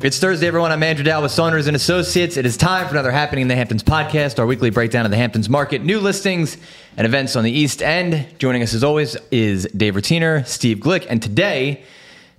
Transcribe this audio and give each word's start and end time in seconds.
It's 0.00 0.20
Thursday, 0.20 0.46
everyone. 0.46 0.70
I'm 0.70 0.84
Andrew 0.84 1.02
Dowd 1.02 1.24
with 1.24 1.32
Saunders 1.32 1.66
and 1.66 1.74
Associates. 1.74 2.36
It 2.36 2.46
is 2.46 2.56
time 2.56 2.86
for 2.86 2.92
another 2.92 3.10
Happening 3.10 3.42
in 3.42 3.48
the 3.48 3.56
Hamptons 3.56 3.82
podcast, 3.82 4.38
our 4.38 4.46
weekly 4.46 4.70
breakdown 4.70 5.04
of 5.04 5.10
the 5.10 5.16
Hamptons 5.16 5.48
market, 5.48 5.82
new 5.82 5.98
listings, 5.98 6.56
and 6.96 7.04
events 7.04 7.34
on 7.34 7.42
the 7.42 7.50
East 7.50 7.82
End. 7.82 8.24
Joining 8.38 8.62
us, 8.62 8.74
as 8.74 8.84
always, 8.84 9.16
is 9.32 9.66
Dave 9.76 9.94
Rotiner, 9.96 10.46
Steve 10.46 10.78
Glick, 10.78 11.04
and 11.10 11.20
today, 11.20 11.82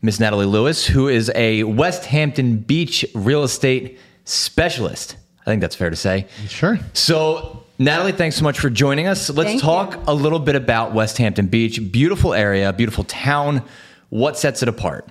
Miss 0.02 0.21
Natalie 0.21 0.45
Lewis, 0.45 0.85
who 0.85 1.09
is 1.09 1.30
a 1.35 1.63
West 1.63 2.05
Hampton 2.05 2.59
Beach 2.59 3.05
real 3.13 3.43
estate 3.43 3.99
specialist. 4.23 5.17
I 5.41 5.45
think 5.45 5.59
that's 5.59 5.76
fair 5.76 5.89
to 5.89 5.98
say. 5.98 6.27
Sure. 6.48 6.80
So, 6.94 7.66
Natalie, 7.77 8.13
thanks 8.13 8.38
so 8.38 8.44
much 8.44 8.57
for 8.57 8.70
joining 8.70 9.05
us. 9.07 9.30
Let's 9.30 9.49
Thank 9.49 9.62
talk 9.62 9.95
you. 9.95 10.03
a 10.07 10.13
little 10.13 10.39
bit 10.39 10.55
about 10.55 10.94
West 10.94 11.17
Hampton 11.17 11.48
Beach. 11.48 11.91
Beautiful 11.91 12.34
area, 12.34 12.71
beautiful 12.71 13.03
town. 13.03 13.63
What 14.07 14.38
sets 14.38 14.63
it 14.63 14.70
apart? 14.70 15.09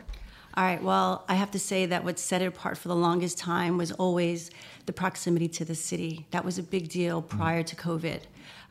All 0.58 0.64
right. 0.64 0.82
Well, 0.82 1.24
I 1.28 1.36
have 1.36 1.52
to 1.52 1.58
say 1.60 1.86
that 1.86 2.02
what 2.02 2.18
set 2.18 2.42
it 2.42 2.46
apart 2.46 2.78
for 2.78 2.88
the 2.88 2.96
longest 2.96 3.38
time 3.38 3.78
was 3.78 3.92
always 3.92 4.50
the 4.86 4.92
proximity 4.92 5.46
to 5.50 5.64
the 5.64 5.76
city. 5.76 6.26
That 6.32 6.44
was 6.44 6.58
a 6.58 6.64
big 6.64 6.88
deal 6.88 7.22
prior 7.22 7.62
to 7.62 7.76
COVID. 7.76 8.22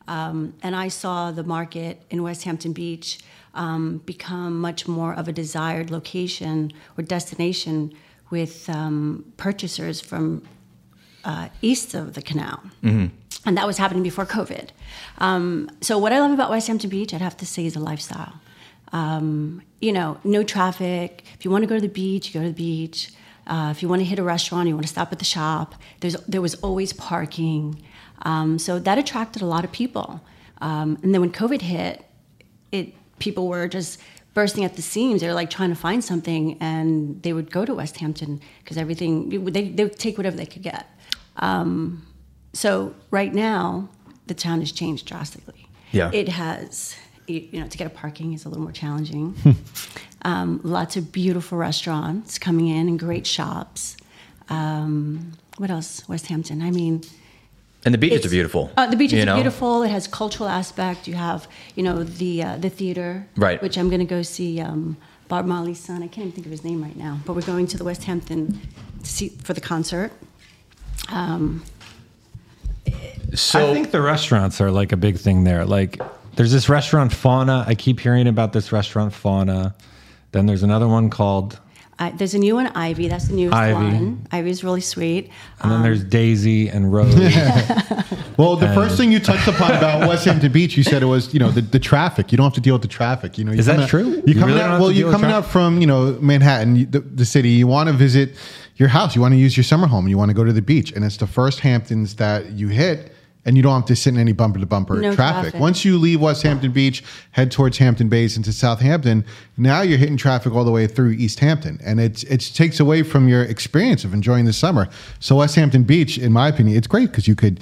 Um, 0.06 0.54
and 0.62 0.76
I 0.76 0.90
saw 0.90 1.32
the 1.32 1.46
market 1.46 2.02
in 2.10 2.24
West 2.24 2.44
Hampton 2.44 2.74
Beach 2.74 3.20
um, 3.54 4.00
become 4.00 4.60
much 4.60 4.86
more 4.86 5.14
of 5.14 5.30
a 5.30 5.32
desired 5.32 5.90
location 5.90 6.74
or 6.98 7.06
destination 7.06 7.94
with 8.32 8.70
um, 8.70 9.24
purchasers 9.38 10.02
from 10.02 10.44
uh, 11.24 11.48
east 11.62 11.94
of 11.94 12.16
the 12.16 12.22
canal. 12.22 12.64
And 13.46 13.58
that 13.58 13.66
was 13.66 13.78
happening 13.78 14.04
before 14.04 14.26
COVID. 14.26 14.72
Um, 15.20 15.72
so, 15.80 15.98
what 15.98 16.12
I 16.12 16.20
love 16.20 16.32
about 16.32 16.50
West 16.50 16.68
Hampton 16.68 16.90
Beach, 16.90 17.14
I'd 17.14 17.22
have 17.22 17.38
to 17.38 17.46
say, 17.46 17.66
is 17.66 17.76
the 17.76 17.80
lifestyle. 17.80 18.42
Um, 18.92 19.62
you 19.80 19.92
know, 19.92 20.20
no 20.24 20.44
traffic. 20.44 21.24
If 21.38 21.46
you 21.46 21.52
want 21.52 21.64
to 21.64 21.68
go 21.68 21.76
to 21.76 21.82
the 21.82 21.88
beach, 21.88 22.28
you 22.28 22.34
go 22.34 22.46
to 22.46 22.52
the 22.52 22.56
beach. 22.56 23.12
Uh, 23.46 23.70
if 23.72 23.82
you 23.82 23.88
want 23.88 24.02
to 24.02 24.06
hit 24.06 24.20
a 24.20 24.24
restaurant, 24.24 24.68
you 24.68 24.76
want 24.76 24.86
to 24.86 24.92
stop 24.92 25.12
at 25.12 25.20
the 25.20 25.26
shop. 25.26 25.76
There's 26.02 26.16
there 26.28 26.42
was 26.42 26.56
always 26.56 26.94
parking, 26.94 27.82
um, 28.24 28.60
so 28.60 28.80
that 28.80 28.98
attracted 28.98 29.42
a 29.42 29.46
lot 29.46 29.64
of 29.64 29.72
people. 29.72 30.22
Um, 30.60 30.98
and 31.02 31.14
then 31.14 31.22
when 31.22 31.32
COVID 31.32 31.62
hit, 31.62 32.06
it 32.72 32.94
people 33.20 33.48
were 33.48 33.68
just 33.68 34.00
bursting 34.34 34.66
at 34.66 34.76
the 34.76 34.82
seams. 34.82 35.22
They 35.22 35.28
were 35.28 35.34
like 35.34 35.50
trying 35.50 35.70
to 35.70 35.76
find 35.76 36.04
something, 36.04 36.58
and 36.60 37.22
they 37.24 37.32
would 37.32 37.50
go 37.50 37.64
to 37.64 37.74
West 37.74 37.98
Hampton 37.98 38.42
because 38.64 38.78
everything 38.78 39.30
they 39.30 39.70
they 39.70 39.84
would 39.84 39.98
take 39.98 40.18
whatever 40.18 40.36
they 40.36 40.46
could 40.46 40.64
get. 40.64 40.86
Um, 41.38 42.06
so 42.54 42.96
right 43.12 43.34
now, 43.34 43.90
the 44.26 44.34
town 44.34 44.60
has 44.60 44.72
changed 44.72 45.06
drastically. 45.06 45.68
Yeah. 45.92 46.12
it 46.14 46.28
has. 46.28 46.98
You 47.28 47.48
you 47.52 47.60
know, 47.62 47.68
to 47.68 47.78
get 47.78 47.88
a 47.88 47.90
parking 47.90 48.34
is 48.34 48.46
a 48.46 48.50
little 48.50 48.64
more 48.64 48.72
challenging. 48.72 49.36
um, 50.24 50.62
lots 50.64 50.96
of 50.98 51.12
beautiful 51.12 51.58
restaurants 51.58 52.40
coming 52.40 52.68
in 52.68 52.88
and 52.88 52.98
great 53.00 53.28
shops. 53.28 53.98
Um, 54.50 55.34
what 55.58 55.70
else? 55.70 56.08
West 56.08 56.28
Hampton. 56.28 56.62
I 56.62 56.72
mean, 56.72 57.04
And 57.86 57.94
the 57.94 57.98
beaches 57.98 58.26
are 58.26 58.30
beautiful. 58.30 58.72
Uh, 58.78 58.88
the 58.88 58.96
beaches 58.96 59.22
are 59.24 59.26
know? 59.26 59.36
beautiful. 59.36 59.84
It 59.84 59.90
has 59.92 60.08
cultural 60.08 60.48
aspect. 60.50 61.08
You 61.08 61.16
have, 61.16 61.48
you 61.76 61.84
know, 61.84 62.04
the 62.04 62.44
uh, 62.44 62.58
the 62.58 62.70
theater, 62.70 63.28
Right. 63.36 63.62
Which 63.62 63.78
I'm 63.78 63.90
going 63.90 64.00
to 64.00 64.06
go 64.16 64.22
see 64.22 64.62
um, 64.62 64.96
Bob 65.28 65.46
Marley's 65.46 65.80
son. 65.80 65.98
I 66.04 66.08
can't 66.08 66.28
even 66.28 66.32
think 66.32 66.46
of 66.48 66.52
his 66.52 66.64
name 66.64 66.82
right 66.82 66.96
now, 66.96 67.20
but 67.26 67.34
we're 67.36 67.42
going 67.54 67.68
to 67.68 67.78
the 67.78 67.84
West 67.84 68.04
Hampton 68.06 68.62
to 69.04 69.10
see 69.10 69.30
for 69.44 69.54
the 69.54 69.62
concert. 69.62 70.12
Um, 71.10 71.64
So 73.36 73.70
I 73.70 73.74
think 73.74 73.92
the 73.92 74.02
restaurants 74.02 74.62
are 74.62 74.72
like 74.72 74.94
a 74.94 74.98
big 74.98 75.18
thing 75.18 75.44
there. 75.44 75.66
Like, 75.66 76.00
there's 76.38 76.52
this 76.54 76.70
restaurant 76.70 77.12
Fauna. 77.12 77.66
I 77.68 77.76
keep 77.76 78.00
hearing 78.00 78.28
about 78.28 78.54
this 78.54 78.72
restaurant 78.72 79.12
Fauna. 79.14 79.76
Then 80.32 80.46
there's 80.46 80.64
another 80.64 80.88
one 80.88 81.10
called, 81.10 81.60
I, 82.00 82.12
there's 82.12 82.34
a 82.34 82.38
new 82.40 82.56
one, 82.56 82.68
Ivy. 82.68 83.08
That's 83.08 83.28
the 83.28 83.34
newest 83.36 83.56
Ivy. 83.56 83.74
one. 83.74 84.28
Ivy's 84.32 84.64
really 84.64 84.82
sweet. 84.82 85.32
and 85.62 85.72
then 85.72 85.78
Um, 85.78 85.84
there's 85.84 86.04
Daisy 86.04 86.70
and 86.70 86.92
Rose. 86.94 87.14
Well, 88.38 88.56
the 88.56 88.72
first 88.76 88.98
thing 88.98 89.12
you 89.12 89.20
touched 89.20 89.48
upon 89.48 89.72
about 89.72 90.08
West 90.08 90.24
Hampton 90.26 90.52
Beach, 90.52 90.78
you 90.78 90.84
said 90.84 91.02
it 91.02 91.08
was 91.08 91.34
you 91.34 91.40
know 91.40 91.50
the, 91.50 91.62
the 91.62 91.80
traffic. 91.80 92.32
You 92.32 92.38
don't 92.38 92.44
have 92.46 92.54
to 92.54 92.62
deal 92.62 92.76
with 92.76 92.84
the 92.84 92.88
traffic. 92.88 93.36
You 93.40 93.46
know, 93.46 93.52
Is 93.52 93.66
that 93.66 93.80
out- 93.80 93.90
true? 93.90 94.10
You're 94.10 94.28
You 94.28 94.34
coming 94.36 94.50
really 94.56 94.62
out. 94.62 94.80
Well, 94.80 94.92
you're 94.92 95.12
coming 95.12 95.32
out 95.32 95.44
from 95.44 95.82
you 95.82 95.88
know 95.88 96.12
Manhattan, 96.22 96.76
you- 96.76 96.86
the, 96.86 97.00
the 97.00 97.26
city. 97.26 97.50
You 97.50 97.66
want 97.66 97.88
to 97.90 97.94
visit 97.94 98.36
your 98.76 98.90
house. 98.90 99.16
You 99.16 99.22
want 99.24 99.32
to 99.34 99.40
use 99.40 99.58
your 99.58 99.64
summer 99.64 99.88
home. 99.88 100.08
You 100.08 100.20
want 100.20 100.30
to 100.30 100.36
go 100.36 100.44
to 100.44 100.54
the 100.54 100.62
beach, 100.62 100.92
and 100.92 101.04
it's 101.04 101.18
the 101.18 101.26
first 101.26 101.62
Hamptons 101.62 102.18
that 102.18 102.52
you 102.52 102.68
hit. 102.68 103.12
And 103.48 103.56
you 103.56 103.64
don't 103.64 103.74
have 103.74 103.86
to 103.86 103.96
sit 103.96 104.14
in 104.14 104.20
any 104.20 104.34
bumper 104.34 104.60
to 104.60 104.66
bumper 104.66 104.98
No 104.98 105.16
traffic. 105.16 105.52
traffic. 105.54 105.60
Once 105.60 105.86
you 105.86 105.98
leave 105.98 106.20
West 106.22 106.44
Hampton 106.44 106.72
Beach, 106.74 107.02
head 107.32 107.50
towards 107.50 107.78
Hampton 107.78 108.10
Bays 108.10 108.36
into 108.36 108.52
Southampton, 108.52 109.24
now 109.56 109.82
you're 109.82 109.98
hitting 109.98 110.18
traffic 110.18 110.54
all 110.54 110.66
the 110.66 110.72
way 110.72 110.86
through 110.86 111.12
East 111.12 111.40
Hampton. 111.40 111.80
And 111.82 112.00
it's 112.00 112.24
it 112.24 112.42
takes 112.54 112.80
away 112.80 113.04
from 113.04 113.30
your 113.30 113.44
experience 113.44 114.04
of 114.04 114.14
enjoying 114.14 114.44
the 114.44 114.52
summer. 114.54 114.90
So 115.22 115.38
West 115.38 115.56
Hampton 115.56 115.84
Beach, 115.84 116.18
in 116.18 116.34
my 116.34 116.50
opinion, 116.50 116.78
it's 116.78 116.88
great 116.88 117.10
because 117.10 117.26
you 117.26 117.36
could, 117.36 117.62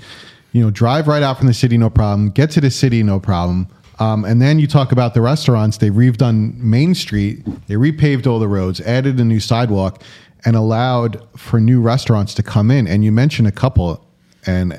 you 0.54 0.64
know, 0.64 0.72
drive 0.72 1.08
right 1.08 1.22
out 1.22 1.38
from 1.38 1.46
the 1.46 1.54
city, 1.54 1.78
no 1.78 1.92
problem, 1.92 2.32
get 2.32 2.50
to 2.52 2.62
the 2.62 2.72
city, 2.72 3.04
no 3.04 3.20
problem. 3.20 3.68
Um, 4.00 4.26
and 4.26 4.42
then 4.42 4.58
you 4.58 4.66
talk 4.66 4.92
about 4.92 5.14
the 5.14 5.22
restaurants. 5.22 5.78
They 5.78 5.92
redone 5.92 6.58
Main 6.58 6.96
Street, 6.96 7.46
they 7.68 7.76
repaved 7.76 8.26
all 8.26 8.40
the 8.40 8.48
roads, 8.48 8.82
added 8.82 9.20
a 9.20 9.24
new 9.24 9.40
sidewalk, 9.40 10.02
and 10.44 10.56
allowed 10.56 11.22
for 11.38 11.60
new 11.60 11.80
restaurants 11.80 12.34
to 12.34 12.44
come 12.44 12.72
in. 12.72 12.88
And 12.88 13.06
you 13.06 13.12
mentioned 13.12 13.48
a 13.48 13.52
couple, 13.52 14.04
and 14.48 14.74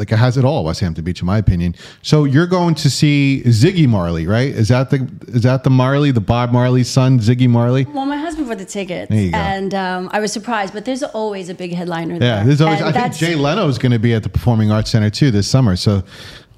like 0.00 0.10
it 0.10 0.16
has 0.16 0.38
it 0.38 0.46
all, 0.46 0.64
West 0.64 0.80
Hampton 0.80 1.04
Beach, 1.04 1.20
in 1.20 1.26
my 1.26 1.36
opinion. 1.36 1.74
So 2.00 2.24
you're 2.24 2.46
going 2.46 2.74
to 2.76 2.88
see 2.88 3.42
Ziggy 3.44 3.86
Marley, 3.86 4.26
right? 4.26 4.48
Is 4.48 4.68
that 4.68 4.88
the 4.88 5.08
is 5.28 5.42
that 5.42 5.62
the 5.62 5.68
Marley, 5.68 6.10
the 6.10 6.22
Bob 6.22 6.52
Marley's 6.52 6.88
son, 6.88 7.18
Ziggy 7.18 7.48
Marley? 7.48 7.84
well, 7.84 8.06
my 8.06 8.16
husband 8.16 8.48
bought 8.48 8.56
the 8.56 8.64
tickets, 8.64 9.10
There 9.10 9.30
and 9.34 9.74
um, 9.74 10.08
I 10.10 10.20
was 10.20 10.32
surprised. 10.32 10.72
But 10.72 10.86
there's 10.86 11.02
always 11.02 11.50
a 11.50 11.54
big 11.54 11.74
headliner 11.74 12.18
there. 12.18 12.38
Yeah, 12.38 12.44
there's 12.44 12.62
always. 12.62 12.80
And 12.80 12.96
I 12.96 13.08
think 13.08 13.14
Jay 13.14 13.34
Leno 13.34 13.68
is 13.68 13.76
going 13.76 13.92
to 13.92 13.98
be 13.98 14.14
at 14.14 14.22
the 14.22 14.30
Performing 14.30 14.72
Arts 14.72 14.90
Center 14.90 15.10
too 15.10 15.30
this 15.30 15.46
summer. 15.46 15.76
So 15.76 16.02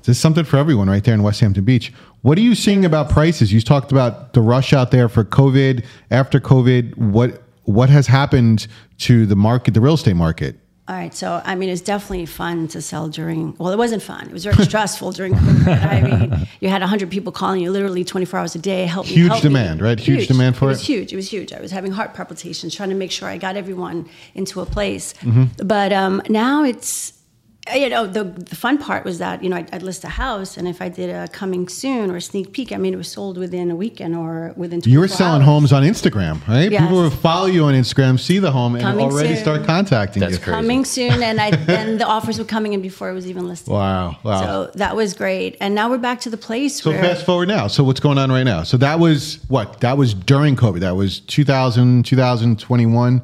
there's 0.05 0.19
something 0.19 0.45
for 0.45 0.57
everyone 0.57 0.89
right 0.89 1.03
there 1.03 1.15
in 1.15 1.25
West 1.25 1.41
Hampton 1.41 1.65
Beach. 1.65 1.93
What 2.23 2.39
are 2.39 2.43
you 2.43 2.55
seeing 2.55 2.85
about 2.85 3.11
prices? 3.11 3.53
You 3.53 3.61
talked 3.61 3.91
about 3.91 4.35
the 4.35 4.41
rush 4.41 4.73
out 4.73 4.93
there 4.93 5.09
for 5.09 5.25
COVID. 5.25 5.85
After 6.13 6.39
COVID, 6.39 6.97
what 6.97 7.43
what 7.65 7.91
has 7.91 8.07
happened 8.07 8.69
to 8.99 9.27
the 9.27 9.37
market, 9.37 9.75
the 9.75 9.81
real 9.81 9.95
estate 9.95 10.15
market? 10.15 10.57
All 10.93 10.99
right, 10.99 11.15
so 11.15 11.41
I 11.43 11.55
mean, 11.55 11.71
it's 11.71 11.81
definitely 11.81 12.27
fun 12.27 12.69
to 12.69 12.83
sell 12.83 13.09
during. 13.09 13.57
Well, 13.57 13.73
it 13.73 13.79
wasn't 13.79 14.03
fun. 14.03 14.27
It 14.27 14.33
was 14.33 14.45
very 14.45 14.63
stressful 14.67 15.13
during. 15.13 15.33
COVID. 15.33 15.91
I 15.91 16.01
mean, 16.03 16.49
you 16.61 16.69
had 16.69 16.83
hundred 16.83 17.11
people 17.11 17.33
calling 17.33 17.63
you 17.63 17.71
literally 17.71 18.05
twenty 18.05 18.27
four 18.27 18.39
hours 18.39 18.55
a 18.55 18.59
day. 18.59 18.85
Help 18.85 19.07
me, 19.07 19.15
Huge 19.15 19.33
me. 19.33 19.41
demand, 19.41 19.81
right? 19.81 19.99
Huge 19.99 20.29
demand 20.29 20.59
for 20.59 20.67
it. 20.67 20.69
was 20.69 20.81
it. 20.81 20.83
Was 20.83 20.87
huge. 20.89 21.13
It 21.15 21.17
was 21.17 21.33
huge. 21.33 21.51
I 21.55 21.63
was 21.63 21.71
having 21.71 21.93
heart 21.93 22.13
palpitations 22.13 22.75
trying 22.75 22.91
to 22.91 22.95
make 22.95 23.11
sure 23.11 23.27
I 23.27 23.39
got 23.39 23.57
everyone 23.57 24.07
into 24.35 24.61
a 24.61 24.67
place. 24.67 25.15
Mm-hmm. 25.23 25.67
But 25.67 25.95
um, 25.95 26.21
now 26.29 26.63
it's. 26.63 27.15
Uh, 27.71 27.77
you 27.77 27.89
know, 27.89 28.09
the, 28.09 28.25
the 28.25 28.57
fun 28.57 28.77
part 28.77 29.05
was 29.05 29.19
that, 29.19 29.41
you 29.41 29.49
know, 29.49 29.55
I'd, 29.55 29.73
I'd 29.73 29.85
list 29.85 30.03
a 30.03 30.09
house, 30.09 30.57
and 30.57 30.67
if 30.67 30.83
I 30.83 30.89
did 30.89 31.11
a 31.11 31.29
coming 31.29 31.69
soon 31.69 32.11
or 32.11 32.17
a 32.17 32.21
sneak 32.21 32.53
peek, 32.53 32.73
I 32.73 32.77
mean, 32.77 32.93
it 32.93 32.97
was 32.97 33.07
sold 33.07 33.39
within 33.39 33.71
a 33.71 33.77
weekend 33.77 34.17
or 34.17 34.53
within 34.57 34.81
24 34.81 34.91
You 34.93 34.99
were 34.99 35.07
selling 35.07 35.43
hours. 35.43 35.71
homes 35.71 35.73
on 35.73 35.85
Instagram, 35.85 36.45
right? 36.49 36.73
Yes. 36.73 36.83
People 36.83 37.03
would 37.03 37.13
follow 37.13 37.47
you 37.47 37.63
on 37.63 37.75
Instagram, 37.75 38.19
see 38.19 38.41
the 38.41 38.51
home, 38.51 38.75
and 38.75 38.83
Coming 38.83 39.05
already 39.07 39.35
soon. 39.37 39.45
start 39.45 39.65
contacting 39.65 40.19
That's 40.19 40.33
you. 40.33 40.39
crazy. 40.41 40.51
Coming 40.57 40.85
soon, 40.85 41.23
and 41.23 41.41
I 41.41 41.49
and 41.69 42.01
the 42.01 42.05
offers 42.07 42.37
were 42.41 42.45
coming 42.45 42.73
in 42.73 42.83
before 42.83 43.11
it 43.11 43.15
was 43.15 43.29
even 43.29 43.47
listed. 43.47 43.73
Wow, 43.73 44.17
wow. 44.25 44.41
So 44.43 44.71
that 44.75 44.97
was 44.97 45.15
great. 45.15 45.57
And 45.61 45.73
now 45.73 45.89
we're 45.89 45.99
back 45.99 46.19
to 46.23 46.31
the 46.31 46.37
place 46.37 46.83
So 46.83 46.91
where 46.91 47.01
fast 47.01 47.25
forward 47.25 47.47
now. 47.47 47.69
So 47.69 47.85
what's 47.85 48.01
going 48.01 48.19
on 48.19 48.33
right 48.33 48.43
now? 48.43 48.65
So 48.65 48.77
that 48.79 48.99
was 48.99 49.39
what? 49.47 49.79
That 49.83 49.97
was 49.97 50.15
during 50.15 50.57
COVID. 50.57 50.81
That 50.81 50.97
was 50.97 51.21
2000, 51.21 52.05
2021. 52.05 53.23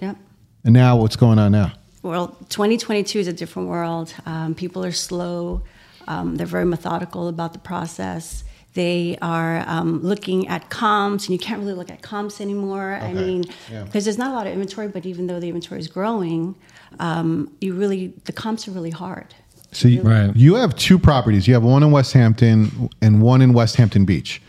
Yep. 0.00 0.16
And 0.64 0.72
now 0.72 0.96
what's 0.98 1.16
going 1.16 1.40
on 1.40 1.50
now? 1.50 1.72
Well, 2.02 2.28
2022 2.48 3.18
is 3.20 3.28
a 3.28 3.32
different 3.32 3.68
world. 3.68 4.12
Um, 4.26 4.54
people 4.54 4.84
are 4.84 4.92
slow. 4.92 5.62
Um, 6.08 6.36
they're 6.36 6.46
very 6.46 6.64
methodical 6.64 7.28
about 7.28 7.52
the 7.52 7.60
process. 7.60 8.42
They 8.74 9.18
are 9.22 9.62
um, 9.68 10.02
looking 10.02 10.48
at 10.48 10.68
comps, 10.70 11.26
and 11.26 11.32
you 11.32 11.38
can't 11.38 11.60
really 11.60 11.74
look 11.74 11.90
at 11.90 12.02
comps 12.02 12.40
anymore. 12.40 12.98
I 13.00 13.10
Okay. 13.10 13.14
mean, 13.14 13.44
Yeah. 13.70 13.84
because 13.84 14.04
there's 14.04 14.18
not 14.18 14.32
a 14.32 14.34
lot 14.34 14.46
of 14.46 14.52
inventory, 14.52 14.88
but 14.88 15.06
even 15.06 15.26
though 15.28 15.38
the 15.38 15.48
inventory 15.48 15.78
is 15.78 15.88
growing, 15.88 16.56
um, 16.98 17.50
you 17.60 17.74
really 17.74 18.14
the 18.24 18.32
comps 18.32 18.66
are 18.66 18.72
really 18.72 18.90
hard. 18.90 19.34
So 19.70 19.88
you, 19.88 20.02
Right. 20.02 20.34
you 20.34 20.54
have 20.56 20.74
two 20.74 20.98
properties. 20.98 21.46
You 21.46 21.54
have 21.54 21.62
one 21.62 21.82
in 21.82 21.92
West 21.92 22.12
Hampton 22.14 22.90
and 23.00 23.22
one 23.22 23.40
in 23.42 23.52
West 23.52 23.76
Hampton 23.76 24.04
Beach. 24.04 24.42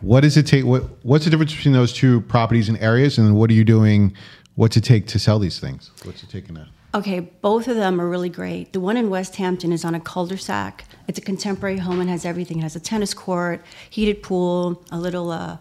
What 0.00 0.20
does 0.20 0.36
it 0.36 0.46
take? 0.46 0.64
What, 0.64 0.84
what's 1.04 1.24
the 1.24 1.30
difference 1.30 1.54
between 1.54 1.72
those 1.74 1.92
two 1.92 2.20
properties 2.22 2.68
and 2.68 2.78
areas? 2.78 3.16
And 3.18 3.34
what 3.34 3.48
are 3.50 3.54
you 3.54 3.64
doing? 3.64 4.12
What's 4.56 4.76
it 4.76 4.84
take 4.84 5.06
to 5.08 5.18
sell 5.18 5.38
these 5.38 5.58
things? 5.58 5.90
What's 6.04 6.22
it 6.22 6.30
taking 6.30 6.54
now? 6.56 6.66
Okay, 6.94 7.20
both 7.20 7.68
of 7.68 7.76
them 7.76 8.00
are 8.00 8.08
really 8.08 8.30
great. 8.30 8.72
The 8.72 8.80
one 8.80 8.96
in 8.96 9.10
West 9.10 9.36
Hampton 9.36 9.72
is 9.72 9.84
on 9.84 9.94
a 9.94 10.00
cul-de-sac. 10.00 10.84
It's 11.06 11.18
a 11.18 11.22
contemporary 11.22 11.76
home 11.78 12.00
and 12.00 12.08
has 12.08 12.24
everything. 12.24 12.58
It 12.58 12.62
has 12.62 12.76
a 12.76 12.80
tennis 12.80 13.12
court, 13.12 13.62
heated 13.90 14.22
pool, 14.22 14.82
a 14.90 14.98
little 14.98 15.30
uh, 15.30 15.58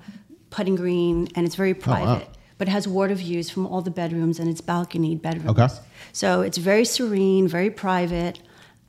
putting 0.50 0.76
green, 0.76 1.28
and 1.36 1.46
it's 1.46 1.56
very 1.56 1.74
private. 1.74 2.30
But 2.58 2.70
it 2.70 2.72
has 2.72 2.88
water 2.88 3.14
views 3.14 3.50
from 3.50 3.68
all 3.68 3.82
the 3.82 3.92
bedrooms 3.92 4.40
and 4.40 4.50
it's 4.50 4.62
balconied 4.62 5.22
bedrooms. 5.22 5.50
Okay. 5.50 5.68
So 6.12 6.42
it's 6.42 6.58
very 6.58 6.86
serene, 6.86 7.48
very 7.48 7.70
private. 7.70 8.40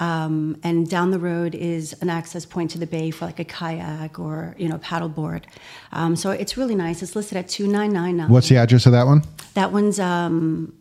Um, 0.00 0.58
and 0.62 0.88
down 0.88 1.11
the 1.11 1.19
road 1.19 1.56
is 1.56 1.93
an 2.00 2.08
access 2.08 2.46
point 2.46 2.70
to 2.70 2.79
the 2.79 2.87
bay 2.87 3.11
for 3.11 3.26
like 3.26 3.40
a 3.40 3.44
kayak 3.44 4.19
or 4.20 4.55
you 4.56 4.69
know 4.69 4.79
paddleboard. 4.79 5.43
Um, 5.90 6.14
so 6.14 6.31
it's 6.31 6.56
really 6.56 6.76
nice. 6.76 7.02
It's 7.02 7.17
listed 7.17 7.37
at 7.37 7.49
two 7.49 7.67
nine 7.67 7.93
nine 7.93 8.17
nine. 8.17 8.29
What's 8.29 8.49
the 8.49 8.56
address 8.56 8.87
of 8.87 8.93
that 8.93 9.06
one? 9.06 9.25
That 9.55 9.73
one's 9.73 9.99
um, 9.99 10.73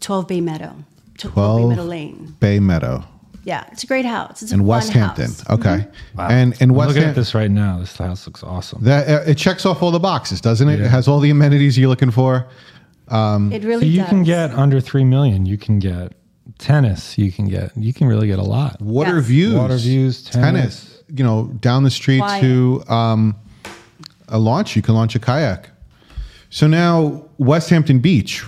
12 0.00 0.28
Bay 0.28 0.40
Meadow. 0.42 0.76
12, 1.16 1.34
Bay 1.34 1.40
12 1.64 1.68
Meadow 1.70 1.82
Lane. 1.84 2.36
Bay 2.40 2.60
Meadow 2.60 3.04
Yeah, 3.44 3.64
it's 3.72 3.84
a 3.84 3.86
great 3.86 4.04
house. 4.04 4.42
It's 4.42 4.50
a 4.52 4.54
in 4.54 4.60
fun 4.60 4.66
West 4.66 4.92
Hampton. 4.92 5.24
house. 5.26 5.42
Mm-hmm. 5.44 5.52
Okay. 5.54 5.86
Wow. 6.16 6.28
And 6.28 6.60
in 6.60 6.70
I'm 6.70 6.76
West 6.76 6.88
looking 6.88 7.08
at 7.08 7.14
this 7.14 7.34
right 7.34 7.50
now. 7.50 7.78
This 7.78 7.96
house 7.96 8.26
looks 8.26 8.42
awesome. 8.42 8.82
that 8.84 9.08
uh, 9.08 9.30
it 9.30 9.36
checks 9.36 9.64
off 9.66 9.82
all 9.82 9.90
the 9.90 10.00
boxes, 10.00 10.40
doesn't 10.40 10.68
it? 10.68 10.78
Yeah. 10.78 10.86
It 10.86 10.90
has 10.90 11.06
all 11.08 11.20
the 11.20 11.30
amenities 11.30 11.78
you're 11.78 11.88
looking 11.88 12.10
for. 12.10 12.46
It 13.08 13.62
really 13.64 13.80
So 13.80 13.86
you 13.86 14.00
does. 14.00 14.08
can 14.08 14.22
get 14.24 14.50
under 14.52 14.80
three 14.80 15.04
million. 15.04 15.46
You 15.46 15.56
can 15.58 15.78
get 15.78 16.12
tennis. 16.58 17.16
You 17.16 17.30
can 17.30 17.46
get. 17.48 17.70
You 17.76 17.92
can 17.92 18.08
really 18.08 18.26
get 18.26 18.38
a 18.40 18.42
lot. 18.42 18.80
Water 18.82 19.16
Yes. 19.16 19.26
views, 19.26 19.54
Water 19.54 19.76
views, 19.76 20.24
tennis. 20.24 21.02
You 21.08 21.22
know, 21.22 21.44
down 21.60 21.84
the 21.84 21.90
street 21.90 22.18
Quiet. 22.18 22.40
to 22.40 22.82
um, 22.88 23.36
a 24.28 24.38
launch. 24.40 24.74
You 24.74 24.82
can 24.82 24.94
launch 24.96 25.14
a 25.14 25.20
kayak. 25.20 25.70
So 26.50 26.66
now 26.66 27.24
West 27.38 27.70
Hampton 27.70 28.00
Beach. 28.00 28.44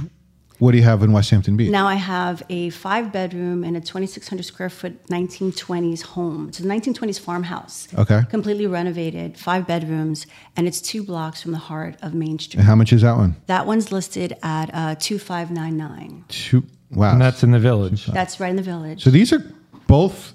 What 0.58 0.72
do 0.72 0.78
you 0.78 0.84
have 0.84 1.02
in 1.02 1.12
West 1.12 1.30
Hampton 1.30 1.56
Beach? 1.56 1.70
Now 1.70 1.86
I 1.86 1.94
have 1.94 2.42
a 2.48 2.70
five 2.70 3.12
bedroom 3.12 3.62
and 3.62 3.76
a 3.76 3.80
2,600 3.80 4.42
square 4.42 4.68
foot 4.68 5.06
1920s 5.06 6.02
home. 6.02 6.48
It's 6.48 6.58
a 6.58 6.64
1920s 6.64 7.20
farmhouse. 7.20 7.86
Okay. 7.96 8.22
Completely 8.28 8.66
renovated, 8.66 9.38
five 9.38 9.68
bedrooms, 9.68 10.26
and 10.56 10.66
it's 10.66 10.80
two 10.80 11.04
blocks 11.04 11.42
from 11.42 11.52
the 11.52 11.58
heart 11.58 11.96
of 12.02 12.12
Main 12.12 12.38
Street. 12.38 12.58
And 12.58 12.64
how 12.64 12.74
much 12.74 12.92
is 12.92 13.02
that 13.02 13.16
one? 13.16 13.36
That 13.46 13.66
one's 13.66 13.92
listed 13.92 14.36
at 14.42 14.70
uh, 14.74 14.96
2599. 14.96 16.24
Two. 16.28 16.64
Wow. 16.90 17.12
And 17.12 17.20
that's 17.20 17.42
in 17.44 17.52
the 17.52 17.60
village. 17.60 18.06
That's 18.06 18.40
right 18.40 18.50
in 18.50 18.56
the 18.56 18.62
village. 18.62 19.04
So 19.04 19.10
these 19.10 19.32
are 19.32 19.42
both 19.86 20.34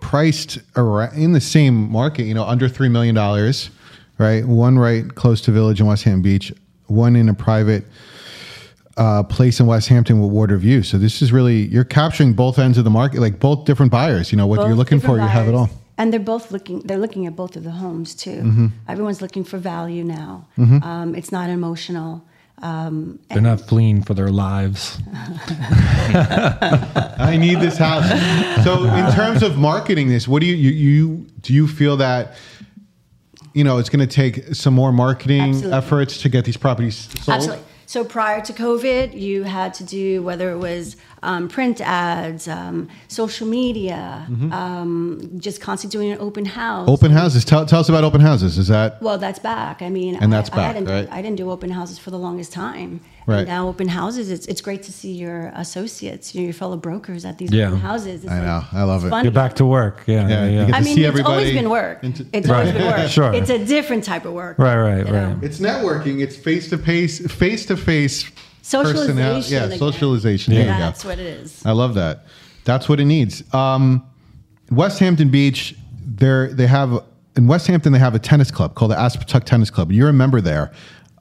priced 0.00 0.58
around 0.76 1.16
in 1.16 1.32
the 1.32 1.40
same 1.40 1.90
market, 1.90 2.24
you 2.24 2.34
know, 2.34 2.44
under 2.44 2.68
$3 2.68 2.90
million, 2.90 3.16
right? 4.18 4.46
One 4.46 4.78
right 4.78 5.14
close 5.14 5.40
to 5.42 5.52
Village 5.52 5.80
in 5.80 5.86
West 5.86 6.04
Hampton 6.04 6.22
Beach, 6.22 6.52
one 6.86 7.16
in 7.16 7.28
a 7.28 7.34
private 7.34 7.84
uh, 8.96 9.22
place 9.22 9.60
in 9.60 9.66
West 9.66 9.88
Hampton 9.88 10.20
with 10.20 10.30
water 10.30 10.56
view. 10.56 10.82
So 10.82 10.98
this 10.98 11.22
is 11.22 11.32
really, 11.32 11.66
you're 11.66 11.84
capturing 11.84 12.34
both 12.34 12.58
ends 12.58 12.78
of 12.78 12.84
the 12.84 12.90
market, 12.90 13.20
like 13.20 13.38
both 13.38 13.64
different 13.64 13.92
buyers. 13.92 14.32
You 14.32 14.38
know, 14.38 14.46
what 14.46 14.66
you're 14.66 14.74
looking 14.74 15.00
for, 15.00 15.16
different 15.16 15.22
you 15.22 15.28
have 15.28 15.48
it 15.48 15.54
all. 15.54 15.70
And 15.98 16.12
they're 16.12 16.20
both 16.20 16.50
looking. 16.50 16.80
They're 16.80 16.98
looking 16.98 17.26
at 17.26 17.36
both 17.36 17.54
of 17.54 17.64
the 17.64 17.70
homes 17.70 18.14
too. 18.14 18.30
Mm-hmm. 18.30 18.66
Everyone's 18.88 19.22
looking 19.22 19.44
for 19.44 19.58
value 19.58 20.04
now. 20.04 20.48
Um, 20.58 21.14
it's 21.14 21.30
not 21.30 21.50
emotional. 21.50 22.24
Um, 22.62 23.18
They're 23.28 23.40
not 23.40 23.60
fleeing 23.60 24.02
for 24.02 24.14
their 24.14 24.30
lives. 24.30 24.98
I 25.12 27.36
need 27.38 27.58
this 27.58 27.76
house. 27.76 28.08
So, 28.62 28.84
in 28.84 29.12
terms 29.12 29.42
of 29.42 29.58
marketing 29.58 30.08
this, 30.08 30.28
what 30.28 30.40
do 30.40 30.46
you, 30.46 30.54
you, 30.54 30.70
you 30.70 31.26
do 31.40 31.52
you 31.52 31.66
feel 31.66 31.96
that 31.96 32.36
you 33.52 33.64
know 33.64 33.78
it's 33.78 33.88
going 33.88 34.06
to 34.06 34.14
take 34.14 34.54
some 34.54 34.74
more 34.74 34.92
marketing 34.92 35.40
Absolutely. 35.40 35.72
efforts 35.72 36.22
to 36.22 36.28
get 36.28 36.44
these 36.44 36.56
properties 36.56 37.08
sold? 37.24 37.36
Absolutely. 37.36 37.64
So 37.92 38.06
prior 38.06 38.40
to 38.40 38.54
COVID, 38.54 39.20
you 39.20 39.42
had 39.42 39.74
to 39.74 39.84
do 39.84 40.22
whether 40.22 40.50
it 40.50 40.56
was 40.56 40.96
um, 41.22 41.48
print 41.48 41.80
ads, 41.80 42.48
um, 42.48 42.88
social 43.08 43.46
media, 43.46 44.26
um, 44.50 45.20
just 45.38 45.60
constantly 45.60 45.96
doing 45.98 46.12
an 46.12 46.18
open 46.20 46.44
house. 46.44 46.82
Mm-hmm. 46.82 46.90
Open 46.90 47.10
houses. 47.12 47.44
Tell, 47.44 47.64
tell 47.66 47.80
us 47.80 47.88
about 47.88 48.04
open 48.04 48.20
houses. 48.20 48.58
Is 48.58 48.68
that 48.68 49.00
Well, 49.00 49.18
that's 49.18 49.38
back. 49.38 49.82
I 49.82 49.88
mean, 49.88 50.16
And 50.16 50.32
that's 50.32 50.50
I, 50.50 50.56
back, 50.56 50.70
I 50.70 50.72
didn't, 50.78 50.88
right? 50.88 51.08
I 51.12 51.22
didn't 51.22 51.36
do 51.36 51.50
open 51.50 51.70
houses 51.70 51.98
for 51.98 52.10
the 52.10 52.18
longest 52.18 52.52
time. 52.52 53.00
Right. 53.24 53.38
And 53.40 53.48
now 53.48 53.68
open 53.68 53.86
houses, 53.86 54.30
it's, 54.32 54.46
it's 54.46 54.60
great 54.60 54.82
to 54.82 54.92
see 54.92 55.12
your 55.12 55.52
associates, 55.54 56.34
you 56.34 56.40
know, 56.40 56.44
your 56.46 56.54
fellow 56.54 56.76
brokers 56.76 57.24
at 57.24 57.38
these 57.38 57.52
Yeah. 57.52 57.68
open 57.68 57.78
houses. 57.78 58.24
It's 58.24 58.32
I 58.32 58.38
like- 58.38 58.44
know. 58.46 58.62
I 58.72 58.82
love 58.82 59.04
it. 59.04 59.10
fun. 59.10 59.22
Get 59.24 59.32
back 59.34 59.54
to 59.56 59.64
work. 59.64 60.02
Yeah, 60.06 60.22
Yeah, 60.22 60.28
yeah, 60.28 60.44
you 60.50 60.56
yeah. 60.58 60.66
get 60.66 60.74
I 60.74 60.80
mean, 60.80 60.94
see 60.96 61.04
it's 61.04 61.20
always 61.20 61.52
been 61.52 61.70
work. 61.70 62.02
into- 62.02 62.26
it's 62.32 62.48
always 62.48 62.72
Right. 62.72 62.78
been 62.78 62.86
work. 63.00 63.08
Sure. 63.08 63.32
It's 63.32 63.50
a 63.50 63.64
different 63.64 64.02
type 64.02 64.24
of 64.24 64.32
work. 64.32 64.58
Right, 64.58 64.76
right, 64.76 65.06
you 65.06 65.12
know? 65.12 65.28
right. 65.34 65.44
it's 65.44 65.60
networking. 65.60 66.20
It's 66.20 66.36
face 66.36 66.68
to 66.70 66.78
face, 66.78 67.20
face 67.32 67.64
to 67.66 67.76
face. 67.76 68.28
Socialization. 68.62 69.52
Yeah, 69.52 69.64
again. 69.64 69.78
socialization. 69.78 70.54
There. 70.54 70.64
That's 70.66 71.04
what 71.04 71.18
it 71.18 71.26
is. 71.26 71.64
I 71.66 71.72
love 71.72 71.94
that. 71.94 72.24
That's 72.64 72.88
what 72.88 73.00
it 73.00 73.04
needs. 73.06 73.42
Um, 73.52 74.04
West 74.70 74.98
Hampton 75.00 75.28
Beach, 75.30 75.74
there 76.04 76.52
they 76.52 76.66
have 76.66 77.04
in 77.36 77.46
West 77.46 77.66
Hampton 77.66 77.92
they 77.92 77.98
have 77.98 78.14
a 78.14 78.18
tennis 78.18 78.50
club 78.50 78.74
called 78.74 78.90
the 78.92 78.96
Aspatuck 78.96 79.44
Tennis 79.44 79.70
Club. 79.70 79.90
You're 79.90 80.08
a 80.10 80.12
member 80.12 80.40
there. 80.40 80.72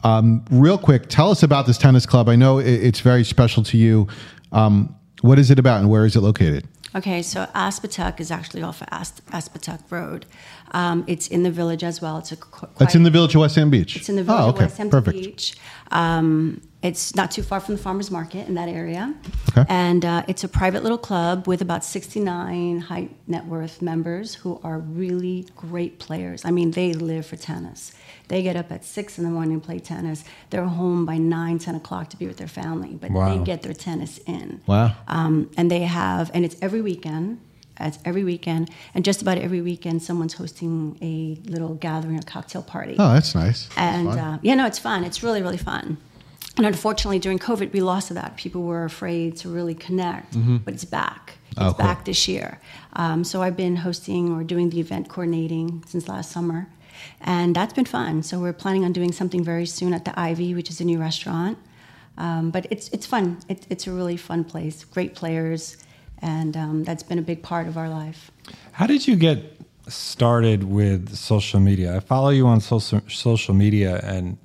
Um, 0.03 0.43
real 0.51 0.77
quick, 0.77 1.07
tell 1.09 1.29
us 1.31 1.43
about 1.43 1.67
this 1.67 1.77
tennis 1.77 2.05
club. 2.05 2.27
I 2.29 2.35
know 2.35 2.59
it, 2.59 2.67
it's 2.67 2.99
very 3.01 3.23
special 3.23 3.63
to 3.63 3.77
you. 3.77 4.07
Um, 4.51 4.95
what 5.21 5.37
is 5.39 5.51
it 5.51 5.59
about, 5.59 5.79
and 5.79 5.89
where 5.89 6.05
is 6.05 6.15
it 6.15 6.21
located? 6.21 6.67
Okay, 6.95 7.21
so 7.21 7.45
Aspatuck 7.55 8.19
is 8.19 8.31
actually 8.31 8.63
off 8.63 8.81
of 8.81 8.87
Asp- 8.91 9.21
Aspatuck 9.31 9.79
Road. 9.89 10.25
Um, 10.71 11.05
it's 11.07 11.27
in 11.27 11.43
the 11.43 11.51
village 11.51 11.83
as 11.83 12.01
well. 12.01 12.17
It's 12.17 12.31
a 12.31 12.35
qu- 12.35 12.67
That's 12.77 12.77
quite- 12.77 12.95
in 12.95 13.03
the 13.03 13.09
village 13.11 13.33
of 13.35 13.41
West 13.41 13.55
Hampton 13.55 13.79
Beach. 13.79 13.95
It's 13.95 14.09
in 14.09 14.15
the 14.17 14.23
village 14.23 14.41
Oh, 14.41 14.49
of 14.49 14.55
okay, 14.55 14.63
West 14.65 14.77
Hampton 14.77 15.03
perfect. 15.03 15.23
Beach. 15.23 15.55
Um, 15.91 16.61
it's 16.83 17.15
not 17.15 17.29
too 17.31 17.43
far 17.43 17.59
from 17.59 17.75
the 17.75 17.81
farmers 17.81 18.09
market 18.09 18.47
in 18.47 18.55
that 18.55 18.67
area. 18.67 19.13
Okay. 19.55 19.65
And 19.69 20.03
uh, 20.03 20.23
it's 20.27 20.43
a 20.43 20.47
private 20.47 20.81
little 20.81 20.97
club 20.97 21.47
with 21.47 21.61
about 21.61 21.83
69 21.83 22.79
high 22.81 23.09
net 23.27 23.45
worth 23.45 23.81
members 23.81 24.33
who 24.35 24.59
are 24.63 24.79
really 24.79 25.45
great 25.55 25.99
players. 25.99 26.43
I 26.43 26.51
mean, 26.51 26.71
they 26.71 26.93
live 26.93 27.25
for 27.27 27.35
tennis. 27.35 27.93
They 28.29 28.41
get 28.41 28.55
up 28.55 28.71
at 28.71 28.83
six 28.83 29.17
in 29.17 29.23
the 29.25 29.29
morning 29.29 29.53
and 29.55 29.63
play 29.63 29.77
tennis. 29.79 30.23
They're 30.49 30.65
home 30.65 31.05
by 31.05 31.17
nine, 31.17 31.59
10 31.59 31.75
o'clock 31.75 32.09
to 32.11 32.17
be 32.17 32.25
with 32.27 32.37
their 32.37 32.47
family, 32.47 32.97
but 32.99 33.11
Wow. 33.11 33.37
they 33.37 33.43
get 33.43 33.61
their 33.61 33.73
tennis 33.73 34.19
in. 34.25 34.61
Wow. 34.65 34.95
Um, 35.07 35.51
and 35.57 35.69
they 35.69 35.81
have, 35.81 36.31
and 36.33 36.43
it's 36.45 36.55
every 36.61 36.81
weekend. 36.81 37.39
It's 37.79 37.97
every 38.05 38.23
weekend, 38.23 38.69
and 38.93 39.03
just 39.03 39.23
about 39.23 39.39
every 39.39 39.59
weekend, 39.61 40.03
someone's 40.03 40.33
hosting 40.33 40.97
a 41.01 41.39
little 41.49 41.73
gathering, 41.73 42.19
a 42.19 42.21
cocktail 42.21 42.61
party. 42.61 42.95
Oh, 42.99 43.13
that's 43.13 43.33
nice. 43.33 43.69
And 43.75 44.07
fun. 44.09 44.19
uh, 44.19 44.37
yeah, 44.43 44.53
no, 44.53 44.67
it's 44.67 44.77
fun. 44.77 45.03
It's 45.03 45.23
really, 45.23 45.41
really 45.41 45.57
fun. 45.57 45.97
And 46.57 46.65
unfortunately, 46.65 47.19
during 47.19 47.39
COVID, 47.39 47.71
we 47.71 47.81
lost 47.81 48.13
that. 48.13 48.35
People 48.35 48.63
were 48.63 48.83
afraid 48.83 49.37
to 49.37 49.49
really 49.49 49.73
connect, 49.73 50.35
but 50.65 50.73
it's 50.73 50.85
back. 50.85 51.37
It's 51.51 51.59
Mm-hmm. 51.59 51.67
Oh, 51.67 51.73
cool. 51.73 51.85
back 51.85 52.05
this 52.05 52.27
year. 52.29 52.59
Um, 52.93 53.23
so 53.25 53.41
I've 53.41 53.57
been 53.57 53.75
hosting 53.75 54.31
or 54.31 54.41
doing 54.43 54.69
the 54.69 54.79
event 54.79 55.09
coordinating 55.09 55.83
since 55.85 56.07
last 56.07 56.31
summer, 56.31 56.67
and 57.19 57.53
that's 57.55 57.73
been 57.73 57.85
fun. 57.85 58.23
So 58.23 58.39
we're 58.39 58.53
planning 58.53 58.85
on 58.85 58.93
doing 58.93 59.11
something 59.11 59.43
very 59.43 59.65
soon 59.65 59.93
at 59.93 60.05
the 60.05 60.17
Ivy, 60.17 60.53
which 60.55 60.69
is 60.69 60.79
a 60.79 60.85
new 60.85 60.97
restaurant. 60.99 61.57
Um, 62.17 62.51
but 62.51 62.67
it's 62.69 62.87
it's 62.89 63.05
fun. 63.05 63.37
It, 63.49 63.65
it's 63.69 63.85
a 63.87 63.91
really 63.91 64.17
fun 64.17 64.43
place. 64.45 64.85
Great 64.85 65.13
players, 65.15 65.77
and 66.21 66.55
um, 66.55 66.83
that's 66.85 67.03
been 67.03 67.19
a 67.19 67.21
big 67.21 67.41
part 67.41 67.67
of 67.67 67.75
our 67.77 67.89
life. 67.89 68.31
How 68.73 68.87
did 68.87 69.07
you 69.07 69.15
get 69.17 69.39
started 69.89 70.63
with 70.63 71.15
social 71.15 71.59
media? 71.59 71.95
I 71.97 71.99
follow 71.99 72.29
you 72.29 72.47
on 72.47 72.59
social 72.61 73.01
social 73.09 73.53
media, 73.55 73.99
and 74.03 74.37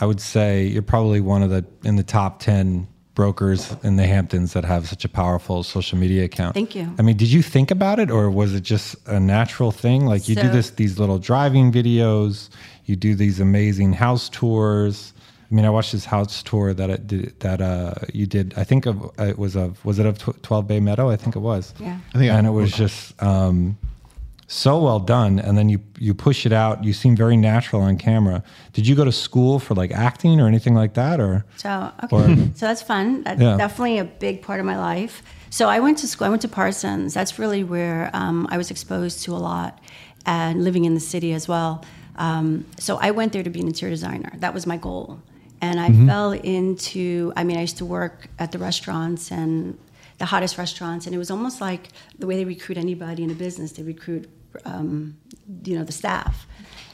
I 0.00 0.06
would 0.06 0.20
say 0.20 0.66
you're 0.66 0.82
probably 0.82 1.20
one 1.20 1.42
of 1.42 1.50
the 1.50 1.64
in 1.84 1.96
the 1.96 2.02
top 2.02 2.40
ten 2.40 2.86
brokers 3.14 3.74
in 3.82 3.96
the 3.96 4.06
Hamptons 4.06 4.52
that 4.52 4.64
have 4.64 4.88
such 4.88 5.04
a 5.04 5.08
powerful 5.08 5.64
social 5.64 5.98
media 5.98 6.24
account. 6.24 6.54
Thank 6.54 6.76
you. 6.76 6.88
I 7.00 7.02
mean, 7.02 7.16
did 7.16 7.28
you 7.32 7.42
think 7.42 7.72
about 7.72 7.98
it, 7.98 8.10
or 8.12 8.30
was 8.30 8.54
it 8.54 8.60
just 8.62 8.94
a 9.08 9.18
natural 9.18 9.72
thing? 9.72 10.06
Like 10.06 10.28
you 10.28 10.36
do 10.36 10.48
this 10.48 10.70
these 10.70 10.98
little 11.00 11.18
driving 11.18 11.72
videos, 11.72 12.48
you 12.84 12.94
do 12.96 13.14
these 13.16 13.40
amazing 13.40 13.92
house 13.94 14.28
tours. 14.28 15.12
I 15.50 15.54
mean, 15.54 15.64
I 15.64 15.70
watched 15.70 15.92
this 15.92 16.04
house 16.04 16.42
tour 16.42 16.74
that 16.74 16.90
it 16.90 17.06
did, 17.06 17.40
that 17.40 17.62
uh, 17.62 17.94
you 18.12 18.26
did. 18.26 18.52
I 18.58 18.64
think 18.64 18.84
of 18.86 19.10
it 19.18 19.38
was 19.38 19.56
of 19.56 19.82
was 19.84 19.98
it 19.98 20.06
of 20.06 20.18
Twelve 20.42 20.68
Bay 20.68 20.78
Meadow? 20.78 21.08
I 21.10 21.16
think 21.16 21.34
it 21.36 21.40
was. 21.40 21.74
Yeah. 21.80 21.98
I 22.14 22.18
think 22.18 22.30
I- 22.30 22.36
and 22.38 22.46
it 22.46 22.50
was 22.50 22.70
just 22.70 23.20
um, 23.22 23.78
so 24.50 24.78
well 24.82 24.98
done. 24.98 25.38
And 25.38 25.56
then 25.58 25.68
you 25.68 25.78
you 25.98 26.14
push 26.14 26.44
it 26.46 26.52
out. 26.52 26.82
You 26.82 26.92
seem 26.92 27.14
very 27.14 27.36
natural 27.36 27.82
on 27.82 27.96
camera. 27.98 28.42
Did 28.72 28.86
you 28.88 28.94
go 28.96 29.04
to 29.04 29.12
school 29.12 29.58
for 29.58 29.74
like 29.74 29.92
acting 29.92 30.40
or 30.40 30.48
anything 30.48 30.74
like 30.74 30.94
that, 30.94 31.20
or 31.20 31.44
So 31.56 31.92
okay, 32.04 32.16
Or- 32.16 32.36
so 32.54 32.66
that's 32.66 32.82
fun. 32.82 33.22
That's 33.24 33.40
Yeah. 33.40 33.56
definitely 33.56 33.98
a 33.98 34.04
big 34.04 34.42
part 34.42 34.58
of 34.60 34.66
my 34.66 34.76
life. 34.78 35.22
So 35.50 35.68
I 35.68 35.80
went 35.80 35.98
to 35.98 36.06
school. 36.08 36.26
I 36.26 36.30
went 36.30 36.42
to 36.42 36.48
Parsons. 36.48 37.14
That's 37.14 37.38
really 37.38 37.62
where 37.62 38.10
um, 38.14 38.46
I 38.50 38.56
was 38.58 38.70
exposed 38.70 39.22
to 39.24 39.32
a 39.34 39.40
lot, 39.50 39.78
and 40.26 40.64
living 40.64 40.84
in 40.84 40.94
the 40.94 41.00
city 41.14 41.32
as 41.32 41.46
well. 41.48 41.84
Um, 42.16 42.64
so 42.78 42.98
I 43.00 43.10
went 43.12 43.32
there 43.32 43.42
to 43.44 43.50
be 43.50 43.60
an 43.60 43.66
interior 43.68 43.94
designer. 43.94 44.32
That 44.38 44.52
was 44.54 44.66
my 44.66 44.76
goal, 44.76 45.20
and 45.60 45.78
I 45.80 45.88
fell 46.06 46.32
into. 46.32 47.32
I 47.36 47.44
mean, 47.44 47.56
I 47.56 47.60
used 47.62 47.78
to 47.78 47.86
work 47.86 48.28
at 48.38 48.50
the 48.52 48.58
restaurants 48.58 49.30
and 49.30 49.78
the 50.18 50.24
hottest 50.26 50.58
restaurants, 50.58 51.06
and 51.06 51.14
it 51.14 51.18
was 51.18 51.30
almost 51.30 51.60
like 51.60 51.88
the 52.18 52.26
way 52.26 52.36
they 52.36 52.44
recruit 52.44 52.76
anybody 52.78 53.22
in 53.22 53.30
a 53.30 53.34
business. 53.34 53.72
They 53.72 53.84
recruit, 53.84 54.28
um, 54.64 55.16
you 55.64 55.76
know, 55.78 55.84
the 55.84 55.92
staff, 55.92 56.46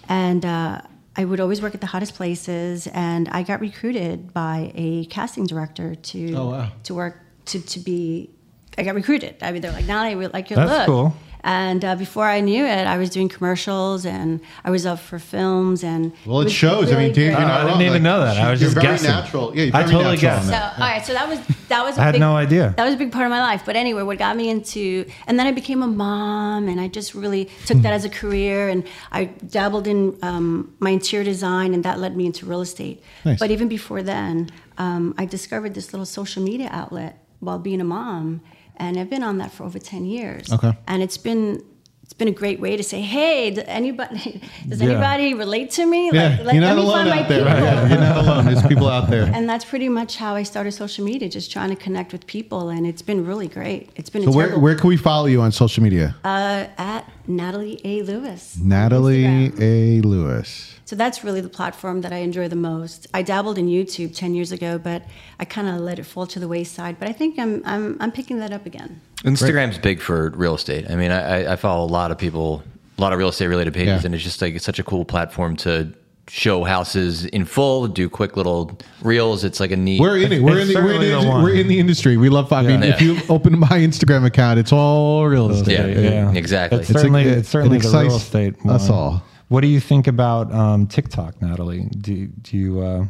and. 0.09 0.44
Uh, 0.44 0.80
I 1.16 1.25
would 1.25 1.38
always 1.38 1.62
work 1.62 1.76
at 1.76 1.80
the 1.80 1.87
hottest 1.87 2.16
places, 2.16 2.88
and 2.88 3.28
I 3.28 3.44
got 3.44 3.61
recruited 3.61 4.35
by 4.35 4.73
a 4.75 5.04
casting 5.04 5.47
director 5.47 5.94
to 5.94 6.35
Oh, 6.35 6.50
wow. 6.50 6.73
to 6.83 6.92
work 6.94 7.21
to 7.44 7.61
to 7.61 7.78
be. 7.78 8.30
I 8.76 8.83
got 8.83 8.97
recruited. 8.97 9.37
I 9.40 9.52
mean, 9.52 9.62
they're 9.62 9.71
like, 9.71 9.87
"Now 9.87 10.12
we 10.18 10.26
like 10.26 10.50
your 10.50 10.56
That's 10.56 10.73
look." 10.73 10.87
cool. 10.87 11.16
And 11.46 11.84
uh, 11.84 11.94
before 11.96 12.24
I 12.26 12.40
knew 12.40 12.64
it, 12.64 12.86
I 12.86 12.96
was 12.96 13.10
doing 13.10 13.28
commercials, 13.28 14.06
and 14.06 14.40
I 14.64 14.70
was 14.70 14.86
up 14.86 14.98
for 14.98 15.18
films, 15.18 15.84
and 15.84 16.10
Well, 16.24 16.40
it 16.40 16.44
was 16.44 16.52
shows. 16.54 16.90
I 16.90 16.96
mean, 16.96 17.12
Dave, 17.12 17.32
you're 17.32 17.38
not 17.38 17.50
I 17.50 17.56
didn't 17.64 17.66
wrong. 17.72 17.80
even 17.82 17.92
Like, 17.92 18.02
know 18.02 18.20
that. 18.24 18.38
I 18.38 18.50
was 18.50 18.60
you're 18.62 18.70
just 18.70 18.74
very 18.80 18.86
guessing. 18.94 19.10
natural. 19.10 19.54
Yeah, 19.54 19.64
you're 19.64 19.76
I 19.76 19.82
totally 19.82 20.04
natural 20.04 20.14
on 20.14 20.36
guessed. 20.36 20.44
So, 20.46 20.50
that. 20.52 20.72
all 20.80 20.88
right, 20.88 21.04
so 21.04 21.12
that 21.12 21.28
was 21.28 21.38
that 21.68 21.84
was. 21.84 21.98
a 21.98 22.00
I 22.00 22.04
had 22.04 22.12
big, 22.12 22.20
no 22.20 22.34
idea. 22.34 22.72
That 22.78 22.84
was 22.86 22.94
a 22.94 22.96
big 22.96 23.12
part 23.12 23.26
of 23.26 23.30
my 23.30 23.42
life. 23.42 23.62
But 23.66 23.76
anyway, 23.76 24.02
what 24.02 24.16
got 24.18 24.36
me 24.38 24.48
into, 24.48 25.04
and 25.26 25.38
then 25.38 25.46
I 25.46 25.52
became 25.52 25.82
a 25.82 25.86
mom, 25.86 26.66
and 26.66 26.80
I 26.80 26.88
just 26.88 27.14
really 27.14 27.50
took 27.66 27.76
that 27.82 27.92
as 27.92 28.06
a 28.06 28.10
career, 28.10 28.70
and 28.70 28.82
I 29.12 29.26
dabbled 29.26 29.86
in 29.86 30.16
um, 30.22 30.74
my 30.78 30.90
interior 30.90 31.24
design, 31.24 31.74
and 31.74 31.84
that 31.84 31.98
led 32.00 32.16
me 32.16 32.24
into 32.24 32.46
real 32.46 32.62
estate. 32.62 33.02
Nice. 33.24 33.38
But 33.38 33.50
even 33.50 33.68
before 33.68 34.02
then, 34.02 34.48
um, 34.78 35.14
I 35.18 35.26
discovered 35.26 35.74
this 35.74 35.92
little 35.92 36.06
social 36.06 36.42
media 36.42 36.68
outlet 36.72 37.18
while 37.40 37.58
being 37.58 37.82
a 37.82 37.84
mom, 37.84 38.40
and 38.76 38.98
I've 38.98 39.10
been 39.10 39.22
on 39.22 39.38
that 39.38 39.52
for 39.52 39.64
over 39.64 39.78
ten 39.78 40.04
years. 40.04 40.52
Okay. 40.52 40.72
and 40.88 41.02
it's 41.02 41.18
been. 41.18 41.62
It's 42.04 42.12
been 42.12 42.28
a 42.28 42.32
great 42.32 42.60
way 42.60 42.76
to 42.76 42.82
say, 42.82 43.00
"Hey, 43.00 43.50
does 43.50 43.64
anybody 43.66 44.42
does 44.68 44.78
Yeah. 44.82 44.90
anybody 44.90 45.32
relate 45.32 45.70
to 45.70 45.86
me? 45.86 46.10
Yeah, 46.12 46.38
let, 46.44 46.54
you're 46.54 46.60
not 46.62 46.76
alone 46.76 46.92
find 46.96 47.08
my 47.08 47.20
out 47.22 47.28
there. 47.30 47.44
people." 47.46 47.62
Yeah, 47.64 47.88
you're 47.88 47.98
not 47.98 48.16
alone. 48.18 48.44
There's 48.44 48.66
people 48.66 48.88
out 48.88 49.08
there. 49.08 49.24
And 49.34 49.48
that's 49.48 49.64
pretty 49.64 49.88
much 49.88 50.16
how 50.18 50.34
I 50.34 50.42
started 50.42 50.72
social 50.72 51.02
media, 51.02 51.30
just 51.30 51.50
trying 51.50 51.70
to 51.70 51.76
connect 51.76 52.12
with 52.12 52.26
people, 52.26 52.68
and 52.68 52.86
it's 52.86 53.00
been 53.00 53.24
really 53.26 53.48
great. 53.48 53.88
It's 53.96 54.10
been 54.10 54.22
So 54.24 54.32
a 54.32 54.36
where, 54.36 54.58
where 54.58 54.74
can 54.74 54.88
we 54.88 54.98
follow 54.98 55.24
you 55.24 55.40
on 55.40 55.50
social 55.50 55.82
media? 55.82 56.14
uh, 56.24 56.66
at 56.76 57.10
Natalie 57.26 57.80
A. 57.84 58.02
Lewis. 58.02 58.58
Natalie. 58.62 59.50
A. 59.58 60.02
Lewis. 60.02 60.78
So 60.94 60.98
that's 60.98 61.24
really 61.24 61.40
the 61.40 61.48
platform 61.48 62.02
that 62.02 62.12
I 62.12 62.18
enjoy 62.18 62.46
the 62.46 62.54
most. 62.54 63.08
I 63.12 63.22
dabbled 63.22 63.58
in 63.58 63.66
YouTube 63.66 64.14
10 64.14 64.32
years 64.32 64.52
ago, 64.52 64.78
but 64.78 65.02
I 65.40 65.44
kind 65.44 65.66
of 65.66 65.80
let 65.80 65.98
it 65.98 66.04
fall 66.04 66.24
to 66.28 66.38
the 66.38 66.46
wayside. 66.46 67.00
But 67.00 67.08
I 67.08 67.12
think 67.12 67.36
I'm, 67.36 67.62
I'm, 67.66 67.96
I'm 67.98 68.12
picking 68.12 68.38
that 68.38 68.52
up 68.52 68.64
again. 68.64 69.00
Instagram's 69.24 69.76
big 69.76 70.00
for 70.00 70.30
real 70.36 70.54
estate. 70.54 70.88
I 70.88 70.94
mean, 70.94 71.10
I, 71.10 71.46
I- 71.48 71.52
I 71.54 71.56
follow 71.56 71.84
a 71.84 71.90
lot 71.90 72.12
of 72.12 72.18
people, 72.18 72.62
a 72.96 73.00
lot 73.02 73.12
of 73.12 73.18
real 73.18 73.28
estate 73.30 73.48
related 73.48 73.74
pages, 73.74 74.02
Yeah. 74.02 74.06
and 74.06 74.14
it's 74.14 74.22
just 74.22 74.40
like 74.40 74.54
it's 74.54 74.64
such 74.64 74.78
a 74.78 74.84
cool 74.84 75.04
platform 75.04 75.56
to 75.66 75.92
show 76.28 76.62
houses 76.62 77.24
in 77.24 77.44
full, 77.44 77.88
do 77.88 78.08
quick 78.08 78.36
little 78.36 78.78
reels. 79.02 79.42
It's 79.42 79.58
like 79.58 79.72
a 79.72 79.76
neat. 79.76 80.00
We're 80.00 80.18
in 80.18 80.32
it. 80.32 80.42
We're 80.44 80.58
in 80.60 80.68
It's 80.68 80.74
the, 80.74 80.80
we're 80.80 80.92
in 80.94 81.00
the, 81.00 81.20
the 81.22 81.28
we're 81.42 81.54
in 81.54 81.66
the 81.66 81.80
industry. 81.80 82.16
We 82.16 82.28
love. 82.28 82.52
I 82.52 82.62
mean, 82.62 82.82
Yeah. 82.82 82.90
if 82.94 83.02
you 83.02 83.18
open 83.28 83.58
my 83.58 83.66
Instagram 83.88 84.24
account, 84.26 84.60
it's 84.60 84.72
all 84.72 85.26
real 85.26 85.50
estate. 85.50 85.96
Yeah. 86.04 86.30
exactly. 86.34 86.78
It's 86.78 86.88
It's 86.90 87.00
certainly, 87.00 87.24
like- 87.24 87.38
it's 87.38 87.48
certainly 87.48 87.78
it 87.78 87.82
the 87.82 87.88
real 87.88 88.00
excites 88.06 88.22
estate. 88.26 88.54
us 88.66 88.88
all. 88.88 89.24
What 89.54 89.61
do 89.61 89.68
you 89.68 89.78
think 89.78 90.08
about 90.08 90.52
um, 90.52 90.88
TikTok, 90.88 91.40
Natalie? 91.40 91.84
Do, 91.84 92.26
do 92.26 92.56
you 92.56 92.80
uh, 92.80 93.04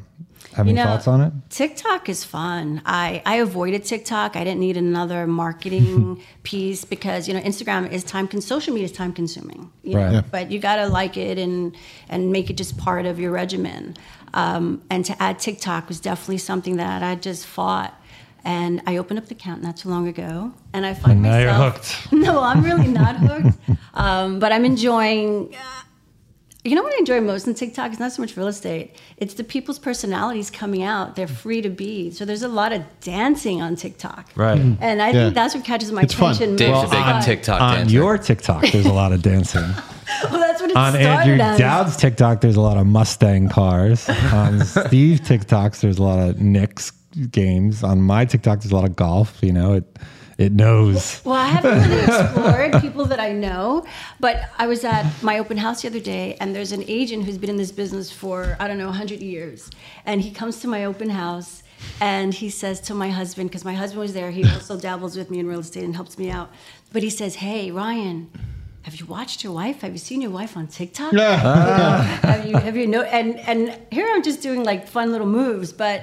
have 0.54 0.66
You 0.66 0.72
any 0.72 0.74
know, 0.74 0.84
thoughts 0.84 1.08
on 1.08 1.22
it? 1.22 1.32
TikTok 1.48 2.10
is 2.10 2.22
fun. 2.22 2.82
I, 2.84 3.22
I 3.24 3.36
avoided 3.36 3.82
TikTok. 3.86 4.36
I 4.36 4.44
didn't 4.44 4.60
need 4.60 4.76
another 4.76 5.26
marketing 5.26 6.20
piece 6.42 6.84
because 6.84 7.26
you 7.28 7.32
know 7.32 7.40
Instagram 7.40 7.90
is 7.90 8.04
time. 8.04 8.28
Con- 8.28 8.42
social 8.42 8.74
media 8.74 8.84
is 8.84 8.92
time 8.92 9.14
consuming. 9.14 9.70
You 9.82 9.96
Right. 9.96 10.06
know? 10.08 10.12
Yeah. 10.16 10.20
But 10.30 10.50
you 10.50 10.58
got 10.58 10.76
to 10.76 10.86
like 10.88 11.16
it 11.16 11.38
and 11.38 11.74
and 12.10 12.30
make 12.30 12.50
it 12.50 12.58
just 12.58 12.76
part 12.76 13.06
of 13.06 13.18
your 13.18 13.32
regimen. 13.32 13.96
Um, 14.34 14.82
and 14.90 15.02
to 15.06 15.22
add 15.22 15.38
TikTok 15.38 15.88
was 15.88 15.98
definitely 15.98 16.38
something 16.38 16.76
that 16.76 17.02
I 17.02 17.14
just 17.14 17.46
fought. 17.46 17.98
And 18.44 18.82
I 18.86 18.98
opened 18.98 19.18
up 19.18 19.28
the 19.28 19.34
account 19.34 19.62
not 19.62 19.78
too 19.78 19.88
long 19.88 20.08
ago, 20.08 20.52
and 20.74 20.84
I 20.84 20.92
find 20.92 21.12
And 21.12 21.22
now 21.22 21.38
you're 21.38 21.50
myself. 21.52 22.02
hooked. 22.02 22.12
No, 22.26 22.42
I'm 22.42 22.62
really 22.62 22.88
not 22.88 23.16
hooked. 23.16 23.56
Um, 23.94 24.38
but 24.40 24.52
I'm 24.52 24.66
enjoying. 24.66 25.54
uh, 25.54 25.80
You 26.66 26.74
know 26.74 26.82
what 26.82 26.94
I 26.94 26.98
enjoy 26.98 27.20
most 27.20 27.46
in 27.46 27.52
TikTok? 27.52 27.90
It's 27.90 28.00
not 28.00 28.10
so 28.12 28.22
much 28.22 28.38
real 28.38 28.46
estate. 28.46 28.96
It's 29.18 29.34
the 29.34 29.44
people's 29.44 29.78
personalities 29.78 30.50
coming 30.50 30.82
out. 30.82 31.14
They're 31.14 31.26
free 31.26 31.60
to 31.60 31.68
be. 31.68 32.10
So 32.10 32.24
there's 32.24 32.42
a 32.42 32.48
lot 32.48 32.72
of 32.72 32.82
dancing 33.02 33.60
on 33.60 33.76
TikTok. 33.76 34.30
Right. 34.34 34.58
Mm. 34.58 34.78
And 34.80 35.02
I 35.02 35.08
Yeah. 35.08 35.12
think 35.24 35.34
that's 35.34 35.54
what 35.54 35.62
catches 35.64 35.92
my 35.92 36.02
It's 36.02 36.14
fun. 36.14 36.32
attention. 36.32 36.56
Dave's 36.56 36.70
most. 36.72 36.86
a 36.86 36.90
big 36.90 37.04
Fun. 37.04 37.22
TikTok 37.22 37.60
on 37.60 37.76
dancer. 37.76 37.92
your 37.94 38.16
TikTok, 38.16 38.62
there's 38.72 38.86
a 38.86 38.92
lot 38.94 39.12
of 39.12 39.20
dancing. 39.22 39.62
Well, 40.30 40.38
that's 40.40 40.60
what 40.60 40.70
it 40.70 40.76
on 40.76 40.92
started 40.92 41.06
Andrew 41.30 41.44
as. 41.44 41.58
Dowd's 41.58 41.96
TikTok, 41.96 42.40
there's 42.40 42.56
a 42.56 42.60
lot 42.60 42.76
of 42.76 42.86
Mustang 42.86 43.48
cars. 43.48 44.08
On 44.32 44.60
Steve 44.64 45.20
TikToks, 45.20 45.80
there's 45.80 45.98
a 45.98 46.02
lot 46.02 46.18
of 46.28 46.40
Knicks 46.40 46.92
games. 47.30 47.82
On 47.82 48.00
my 48.00 48.24
TikTok, 48.24 48.60
there's 48.60 48.70
a 48.72 48.74
lot 48.74 48.84
of 48.88 48.94
golf. 48.96 49.38
You 49.42 49.52
know, 49.52 49.72
it 49.74 49.98
it 50.38 50.52
knows. 50.52 51.22
Well, 51.24 51.34
I 51.34 51.46
haven't 51.46 51.90
really 51.90 52.02
explored 52.02 52.82
people 52.82 53.04
that 53.06 53.20
I 53.20 53.32
know, 53.32 53.84
but 54.20 54.48
I 54.58 54.66
was 54.66 54.84
at 54.84 55.22
my 55.22 55.38
open 55.38 55.56
house 55.56 55.82
the 55.82 55.88
other 55.88 56.00
day, 56.00 56.36
and 56.40 56.54
there's 56.54 56.72
an 56.72 56.84
agent 56.88 57.24
who's 57.24 57.38
been 57.38 57.50
in 57.50 57.56
this 57.56 57.72
business 57.72 58.10
for, 58.10 58.56
I 58.58 58.66
don't 58.68 58.78
know, 58.78 58.86
100 58.86 59.20
years. 59.20 59.70
And 60.06 60.20
he 60.20 60.30
comes 60.30 60.60
to 60.60 60.68
my 60.68 60.84
open 60.84 61.10
house 61.10 61.62
and 62.00 62.32
he 62.32 62.50
says 62.50 62.80
to 62.82 62.94
my 62.94 63.10
husband, 63.10 63.50
because 63.50 63.64
my 63.64 63.74
husband 63.74 64.00
was 64.00 64.12
there, 64.12 64.30
he 64.30 64.44
also 64.44 64.78
dabbles 64.78 65.16
with 65.16 65.30
me 65.30 65.38
in 65.38 65.46
real 65.46 65.60
estate 65.60 65.84
and 65.84 65.94
helps 65.94 66.18
me 66.18 66.30
out. 66.30 66.50
But 66.92 67.02
he 67.02 67.10
says, 67.10 67.36
Hey, 67.36 67.70
Ryan, 67.70 68.30
have 68.82 68.96
you 68.96 69.06
watched 69.06 69.42
your 69.44 69.52
wife? 69.52 69.80
Have 69.80 69.92
you 69.92 69.98
seen 69.98 70.20
your 70.20 70.30
wife 70.30 70.56
on 70.56 70.66
TikTok? 70.66 71.12
Ah. 71.16 72.18
have 72.22 72.46
you 72.46 72.56
have 72.56 72.76
you 72.76 72.86
know 72.86 73.02
and 73.02 73.38
and 73.40 73.78
here 73.90 74.06
I'm 74.10 74.22
just 74.22 74.42
doing 74.42 74.62
like 74.62 74.86
fun 74.86 75.10
little 75.10 75.26
moves, 75.26 75.72
but 75.72 76.02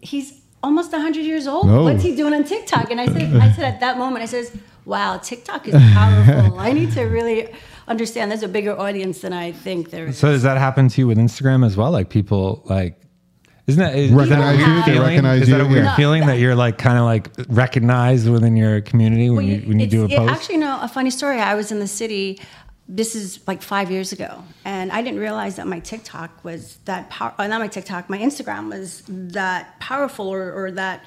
he's 0.00 0.39
almost 0.62 0.92
100 0.92 1.20
years 1.24 1.46
old. 1.46 1.66
Oh. 1.68 1.84
What's 1.84 2.02
he 2.02 2.14
doing 2.14 2.34
on 2.34 2.44
TikTok? 2.44 2.90
And 2.90 3.00
I 3.00 3.06
said 3.06 3.34
I 3.36 3.52
said 3.52 3.64
at 3.64 3.80
that 3.80 3.98
moment 3.98 4.22
I 4.22 4.26
says, 4.26 4.52
"Wow, 4.84 5.18
TikTok 5.18 5.68
is 5.68 5.74
powerful. 5.74 6.58
I 6.58 6.72
need 6.72 6.92
to 6.92 7.02
really 7.04 7.48
understand 7.88 8.30
there's 8.30 8.42
a 8.42 8.48
bigger 8.48 8.78
audience 8.78 9.20
than 9.20 9.32
I 9.32 9.52
think 9.52 9.90
there 9.90 10.06
is." 10.06 10.18
So 10.18 10.28
does 10.30 10.42
that 10.42 10.58
happen 10.58 10.88
to 10.88 11.00
you 11.00 11.06
with 11.06 11.18
Instagram 11.18 11.64
as 11.64 11.76
well? 11.76 11.90
Like 11.90 12.08
people 12.10 12.62
like. 12.66 12.96
Isn't 13.66 13.84
that, 13.84 13.94
is 13.94 14.10
Recognize 14.10 14.58
that 14.58 14.64
a 14.64 14.66
you? 14.66 14.72
weird 14.74 14.84
They 14.84 14.90
feeling? 14.92 15.06
recognize 15.08 15.42
is 15.42 15.48
that 15.50 15.60
a 15.60 15.64
you? 15.64 15.70
weird 15.70 15.84
Yeah. 15.84 15.94
feeling 15.96 16.26
that 16.26 16.38
you're 16.40 16.56
like 16.56 16.76
kind 16.76 16.98
of 16.98 17.04
like 17.04 17.28
recognized 17.48 18.28
within 18.28 18.56
your 18.56 18.80
community 18.80 19.30
when 19.30 19.36
Well, 19.36 19.44
you 19.46 19.68
when 19.68 19.78
you 19.78 19.86
do 19.86 20.00
a 20.02 20.04
it's- 20.06 20.18
it- 20.18 20.26
post? 20.28 20.32
actually, 20.32 20.56
no, 20.56 20.80
a 20.82 20.88
funny 20.88 21.10
story. 21.10 21.38
I 21.38 21.54
was 21.54 21.70
in 21.70 21.78
the 21.78 21.86
city. 21.86 22.40
This 22.92 23.14
is 23.14 23.38
like 23.46 23.62
five 23.62 23.90
years 23.90 24.10
ago, 24.10 24.42
and 24.64 24.90
I 24.90 25.00
didn't 25.02 25.20
realize 25.20 25.56
that 25.56 25.66
my 25.68 25.78
TikTok 25.78 26.44
was 26.44 26.78
that 26.86 27.08
power. 27.08 27.32
Uh, 27.38 27.46
not 27.46 27.60
my 27.60 27.68
TikTok, 27.68 28.10
my 28.10 28.18
Instagram 28.18 28.68
was 28.68 29.04
that 29.06 29.78
powerful 29.78 30.26
or, 30.28 30.52
or 30.52 30.72
that 30.72 31.04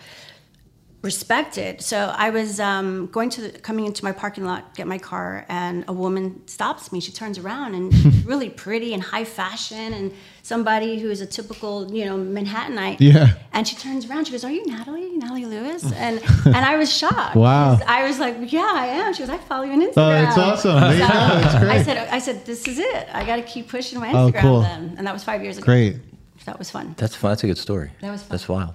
respected. 1.03 1.81
So 1.81 1.97
I 2.17 2.29
was 2.29 2.61
um, 2.61 3.07
going 3.07 3.29
to 3.31 3.41
the, 3.41 3.59
coming 3.59 3.85
into 3.85 4.05
my 4.05 4.13
parking 4.13 4.45
lot, 4.45 4.73
get 4.73 4.87
my 4.87 4.97
car, 4.97 5.45
and 5.49 5.83
a 5.89 5.93
woman 5.93 6.47
stops 6.47 6.93
me. 6.93 7.01
She 7.01 7.11
turns 7.11 7.37
around 7.37 7.75
and 7.75 8.25
really 8.25 8.49
pretty 8.49 8.93
and 8.93 9.03
high 9.03 9.25
fashion, 9.25 9.93
and 9.93 10.13
somebody 10.41 10.99
who 10.99 11.11
is 11.11 11.19
a 11.19 11.25
typical, 11.25 11.93
you 11.93 12.05
know, 12.05 12.17
Manhattanite. 12.17 12.97
Yeah. 12.99 13.33
And 13.51 13.67
she 13.67 13.75
turns 13.75 14.09
around. 14.09 14.25
She 14.25 14.31
goes, 14.31 14.45
"Are 14.45 14.51
you 14.51 14.65
Natalie? 14.65 15.12
Natalie 15.23 15.45
Lewis?" 15.45 15.83
And 15.95 16.21
and 16.45 16.57
I 16.57 16.77
was 16.77 16.91
shocked. 16.91 17.35
Wow. 17.35 17.79
I 17.87 18.07
was 18.07 18.19
like, 18.19 18.51
"Yeah, 18.51 18.71
I 18.73 18.87
am." 18.87 19.13
She 19.13 19.19
goes, 19.19 19.29
"I 19.29 19.37
follow 19.37 19.63
you 19.63 19.73
on 19.73 19.81
Instagram." 19.81 19.93
Oh, 19.97 20.09
that's 20.09 20.37
awesome. 20.37 20.81
There 20.81 20.93
you 20.93 20.99
go. 20.99 21.07
That's 21.07 21.59
great. 21.59 21.71
I 21.71 21.83
said, 21.83 21.97
"I 22.09 22.19
said 22.19 22.45
this 22.45 22.67
is 22.67 22.79
it. 22.79 23.07
I 23.13 23.25
got 23.25 23.37
to 23.37 23.43
keep 23.43 23.69
pushing 23.69 23.99
my 23.99 24.09
Instagram." 24.09 24.15
Oh, 24.15 24.31
Instagram." 24.31 24.41
cool. 24.41 24.61
Then, 24.61 24.95
and 24.97 25.07
that 25.07 25.13
was 25.13 25.23
five 25.23 25.41
years 25.43 25.57
ago. 25.57 25.65
Great. 25.65 25.97
That 26.45 26.59
was 26.59 26.69
fun. 26.69 26.93
That's 26.97 27.15
fun. 27.15 27.31
That's 27.31 27.43
a 27.43 27.47
good 27.47 27.57
story. 27.57 27.91
That 28.01 28.11
was 28.11 28.21
fun. 28.21 28.29
That's 28.31 28.49
wild. 28.49 28.73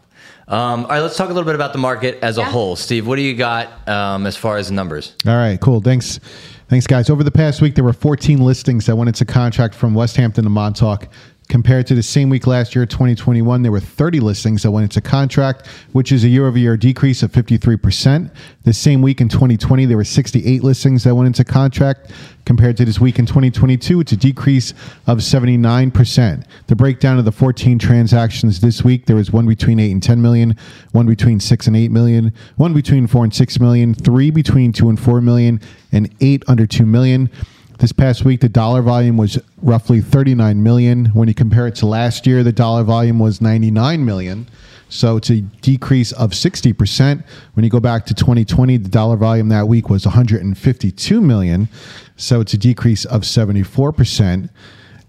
Um, 0.48 0.84
all 0.84 0.90
right, 0.90 1.00
let's 1.00 1.16
talk 1.16 1.28
a 1.28 1.32
little 1.32 1.44
bit 1.44 1.54
about 1.54 1.72
the 1.72 1.78
market 1.78 2.18
as 2.22 2.38
a 2.38 2.44
whole. 2.44 2.76
Steve, 2.76 3.06
what 3.06 3.16
do 3.16 3.22
you 3.22 3.34
got 3.34 3.86
um, 3.88 4.26
as 4.26 4.36
far 4.36 4.56
as 4.56 4.68
the 4.68 4.74
numbers? 4.74 5.14
All 5.26 5.36
right, 5.36 5.60
cool. 5.60 5.80
Thanks. 5.80 6.18
Thanks, 6.68 6.86
guys. 6.86 7.08
Over 7.08 7.24
the 7.24 7.30
past 7.30 7.62
week, 7.62 7.74
there 7.74 7.84
were 7.84 7.92
14 7.94 8.40
listings 8.40 8.86
that 8.86 8.96
went 8.96 9.08
into 9.08 9.24
contract 9.24 9.74
from 9.74 9.94
West 9.94 10.16
Hampton 10.16 10.44
to 10.44 10.50
Montauk. 10.50 11.08
Compared 11.48 11.86
to 11.86 11.94
the 11.94 12.02
same 12.02 12.28
week 12.28 12.46
last 12.46 12.74
year, 12.74 12.84
2021, 12.84 13.62
there 13.62 13.72
were 13.72 13.80
30 13.80 14.20
listings 14.20 14.62
that 14.62 14.70
went 14.70 14.84
into 14.84 15.00
contract, 15.00 15.66
which 15.92 16.12
is 16.12 16.22
a 16.22 16.28
year 16.28 16.46
over 16.46 16.58
year 16.58 16.76
decrease 16.76 17.22
of 17.22 17.32
53%. 17.32 18.30
The 18.64 18.72
same 18.74 19.00
week 19.00 19.22
in 19.22 19.30
2020, 19.30 19.86
there 19.86 19.96
were 19.96 20.04
68 20.04 20.62
listings 20.62 21.04
that 21.04 21.14
went 21.14 21.26
into 21.26 21.44
contract. 21.44 22.12
Compared 22.44 22.76
to 22.76 22.84
this 22.84 23.00
week 23.00 23.18
in 23.18 23.24
2022, 23.24 24.00
it's 24.00 24.12
a 24.12 24.16
decrease 24.16 24.74
of 25.06 25.18
79%. 25.18 26.44
The 26.66 26.76
breakdown 26.76 27.18
of 27.18 27.24
the 27.24 27.32
14 27.32 27.78
transactions 27.78 28.60
this 28.60 28.84
week, 28.84 29.06
there 29.06 29.16
was 29.16 29.30
one 29.30 29.46
between 29.46 29.80
8 29.80 29.90
and 29.90 30.02
10 30.02 30.20
million, 30.20 30.54
one 30.92 31.06
between 31.06 31.40
6 31.40 31.66
and 31.66 31.76
8 31.76 31.90
million, 31.90 32.34
one 32.56 32.74
between 32.74 33.06
4 33.06 33.24
and 33.24 33.34
6 33.34 33.60
million, 33.60 33.94
three 33.94 34.30
between 34.30 34.70
2 34.70 34.90
and 34.90 35.00
4 35.00 35.22
million, 35.22 35.62
and 35.92 36.14
eight 36.20 36.42
under 36.46 36.66
2 36.66 36.84
million. 36.84 37.30
This 37.78 37.92
past 37.92 38.24
week, 38.24 38.40
the 38.40 38.48
dollar 38.48 38.82
volume 38.82 39.16
was 39.16 39.38
roughly 39.62 40.00
39 40.00 40.64
million. 40.64 41.06
When 41.06 41.28
you 41.28 41.34
compare 41.34 41.68
it 41.68 41.76
to 41.76 41.86
last 41.86 42.26
year, 42.26 42.42
the 42.42 42.50
dollar 42.50 42.82
volume 42.82 43.20
was 43.20 43.40
99 43.40 44.04
million. 44.04 44.48
So 44.88 45.16
it's 45.16 45.30
a 45.30 45.42
decrease 45.42 46.10
of 46.10 46.32
60%. 46.32 47.22
When 47.54 47.62
you 47.62 47.70
go 47.70 47.78
back 47.78 48.04
to 48.06 48.14
2020, 48.14 48.78
the 48.78 48.88
dollar 48.88 49.16
volume 49.16 49.48
that 49.50 49.68
week 49.68 49.88
was 49.88 50.04
152 50.04 51.20
million. 51.20 51.68
So 52.16 52.40
it's 52.40 52.52
a 52.52 52.58
decrease 52.58 53.04
of 53.04 53.22
74%. 53.22 54.50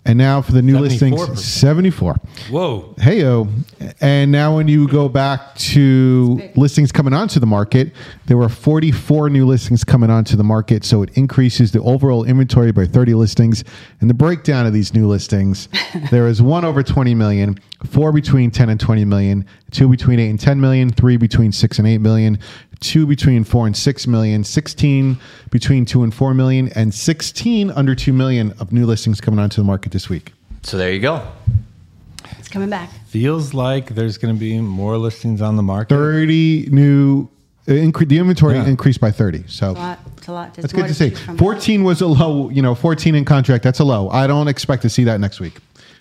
And 0.10 0.18
now 0.18 0.42
for 0.42 0.54
the 0.54 0.64
new 0.64 0.74
74%. 0.74 0.80
listings, 0.80 1.46
74. 1.46 2.16
Whoa. 2.50 2.96
Heyo. 2.98 3.48
And 4.02 4.32
now 4.32 4.56
when 4.56 4.68
you 4.68 4.88
go 4.88 5.08
back 5.08 5.54
to 5.56 6.42
listings 6.56 6.92
coming 6.92 7.14
onto 7.14 7.40
the 7.40 7.46
market, 7.46 7.94
there 8.26 8.36
were 8.36 8.50
44 8.50 9.30
new 9.30 9.46
listings 9.46 9.84
coming 9.84 10.10
onto 10.10 10.36
the 10.36 10.44
market. 10.44 10.84
So 10.84 11.04
it 11.04 11.16
increases 11.16 11.74
the 11.74 11.82
overall 11.84 12.24
inventory 12.24 12.72
by 12.72 12.88
30 12.88 13.14
listings. 13.14 13.64
And 14.02 14.10
the 14.10 14.16
breakdown 14.16 14.66
of 14.66 14.74
these 14.74 14.96
new 14.96 15.08
listings, 15.08 15.70
there 16.10 16.28
is 16.28 16.42
one 16.42 16.66
over 16.66 16.82
20 16.82 17.14
million, 17.14 17.60
four 17.86 18.12
between 18.12 18.50
10 18.50 18.68
and 18.68 18.80
20 18.80 19.06
million, 19.06 19.46
two 19.70 19.88
between 19.88 20.20
8 20.20 20.28
and 20.28 20.40
10 20.40 20.60
million, 20.60 20.90
three 20.90 21.18
between 21.18 21.52
6 21.52 21.78
and 21.78 21.88
8 21.88 22.00
million, 22.00 22.40
two 22.80 23.06
between 23.06 23.44
4 23.44 23.68
and 23.68 23.76
6 23.78 24.08
million, 24.08 24.44
16 24.44 25.18
between 25.50 25.86
2 25.86 26.04
and 26.04 26.14
4 26.14 26.34
million, 26.34 26.70
and 26.70 26.94
16 26.94 27.72
under 27.72 27.96
2 27.96 28.14
million 28.14 28.54
of 28.60 28.72
new 28.72 28.86
listings 28.86 29.20
coming 29.22 29.40
onto 29.40 29.62
the 29.62 29.66
market 29.66 29.92
this 29.92 30.10
week. 30.10 30.34
So 30.64 30.78
there 30.78 30.92
you 30.92 31.00
go. 31.00 31.26
It's 32.38 32.48
coming 32.50 32.70
back. 32.70 32.90
Feels 33.08 33.54
like 33.54 33.96
there's 33.96 34.18
going 34.18 34.34
to 34.34 34.40
be 34.40 34.60
more 34.60 34.98
listings 34.98 35.42
on 35.42 35.56
the 35.56 35.64
market. 35.64 35.94
30 35.96 36.70
new 36.72 37.28
uh, 37.68 37.72
incre- 37.72 38.08
the 38.08 38.18
inventory 38.18 38.56
Yeah. 38.56 38.66
increased 38.68 39.00
by 39.00 39.12
30 39.12 39.44
so 39.48 39.72
A 39.72 39.74
lot. 39.74 40.00
It's 40.18 40.28
a 40.28 40.32
lot. 40.32 40.54
There's 40.56 40.64
that's 40.64 40.74
good 40.74 40.88
to 40.88 40.94
see 40.94 41.12
14 41.38 41.84
was 41.84 42.02
a 42.02 42.08
low 42.08 42.50
you 42.50 42.62
know 42.62 42.74
14 42.74 43.14
in 43.16 43.26
contract 43.26 43.64
that's 43.64 43.80
a 43.80 43.84
low 43.84 44.10
i 44.10 44.26
don't 44.26 44.48
expect 44.48 44.82
to 44.84 44.90
see 44.90 45.04
that 45.04 45.20
next 45.20 45.40
week 45.40 45.58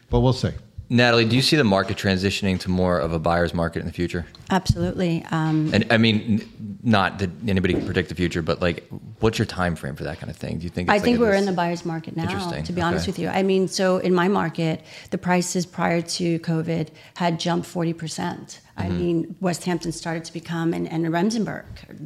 but 0.09 0.21
we'll 0.21 0.33
see 0.33 0.51
Natalie, 0.91 1.27
do 1.27 1.37
you 1.37 1.43
see 1.43 1.57
the 1.57 1.65
market 1.65 1.99
transitioning 1.99 2.59
to 2.61 2.71
more 2.71 2.99
of 2.99 3.13
a 3.13 3.19
buyer's 3.19 3.53
market 3.53 3.81
in 3.81 3.85
the 3.87 3.93
future? 3.93 4.25
Absolutely. 4.49 5.23
Um, 5.31 5.69
And 5.75 5.85
I 5.91 5.99
mean, 5.99 6.41
n- 6.41 6.49
not 6.89 7.19
that 7.19 7.31
anybody 7.47 7.75
can 7.75 7.85
predict 7.85 8.09
the 8.09 8.15
future, 8.15 8.41
but 8.41 8.63
like, 8.63 8.89
what's 9.21 9.39
your 9.39 9.45
time 9.45 9.77
frame 9.77 9.95
for 9.95 10.05
that 10.05 10.19
kind 10.19 10.31
of 10.31 10.37
thing? 10.37 10.59
Do 10.59 10.65
you 10.65 10.71
think? 10.71 10.89
I 10.89 10.95
like 10.95 11.03
think 11.03 11.21
we're 11.21 11.35
in 11.35 11.45
the 11.45 11.53
buyer's 11.53 11.85
market 11.85 12.17
now, 12.17 12.23
Interesting. 12.23 12.65
to 12.65 12.73
be 12.73 12.81
honest 12.81 13.07
with 13.07 13.19
you. 13.19 13.29
I 13.29 13.43
mean, 13.43 13.69
so 13.69 13.99
in 13.99 14.15
my 14.15 14.27
market, 14.27 14.83
the 15.11 15.19
prices 15.19 15.67
prior 15.67 16.01
to 16.01 16.39
COVID 16.39 16.89
had 17.15 17.39
jumped 17.39 17.69
40%. 17.69 17.95
Mm-hmm. 17.95 18.81
I 18.81 18.89
mean, 18.89 19.37
West 19.41 19.65
Hampton 19.65 19.93
started 19.93 20.25
to 20.25 20.33
become, 20.33 20.73
and, 20.73 20.89
and 20.89 21.05
Remsenburg 21.07 21.65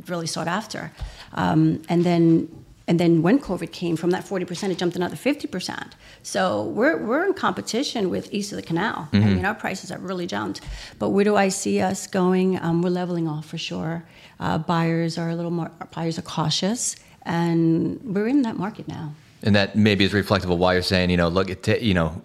really 0.08 0.26
sought 0.26 0.48
after. 0.48 0.90
Um, 1.34 1.82
and 1.88 2.02
then 2.02 2.61
and 2.88 2.98
then 2.98 3.22
when 3.22 3.38
COVID 3.38 3.70
came, 3.72 3.96
from 3.96 4.10
that 4.10 4.24
40%, 4.24 4.70
it 4.70 4.78
jumped 4.78 4.96
another 4.96 5.16
50%. 5.16 5.92
So 6.22 6.64
we're, 6.64 6.96
we're 6.98 7.24
in 7.24 7.34
competition 7.34 8.10
with 8.10 8.32
east 8.32 8.52
of 8.52 8.56
the 8.56 8.62
canal. 8.62 9.08
I 9.12 9.16
Mm-hmm. 9.16 9.34
mean, 9.36 9.44
our 9.44 9.54
prices 9.54 9.90
have 9.90 10.02
really 10.02 10.26
jumped. 10.26 10.60
But 10.98 11.10
where 11.10 11.24
do 11.24 11.36
I 11.36 11.48
see 11.48 11.80
us 11.80 12.06
going? 12.06 12.58
Um, 12.60 12.82
we're 12.82 12.90
leveling 12.90 13.28
off 13.28 13.46
for 13.46 13.58
sure. 13.58 14.04
Uh, 14.40 14.58
buyers 14.58 15.16
are 15.18 15.30
a 15.30 15.34
little 15.36 15.50
more, 15.52 15.70
buyers 15.94 16.18
are 16.18 16.22
cautious, 16.22 16.96
and 17.24 18.00
we're 18.02 18.26
in 18.26 18.42
that 18.42 18.56
market 18.56 18.88
now. 18.88 19.14
and 19.44 19.54
that 19.54 19.74
maybe 19.76 20.04
is 20.04 20.12
reflective 20.12 20.50
of 20.50 20.58
why 20.58 20.72
you're 20.74 20.82
saying, 20.82 21.10
you 21.10 21.16
know, 21.16 21.28
look, 21.28 21.50
it 21.50 21.62
ta- 21.62 21.80
you 21.80 21.94
know, 21.94 22.20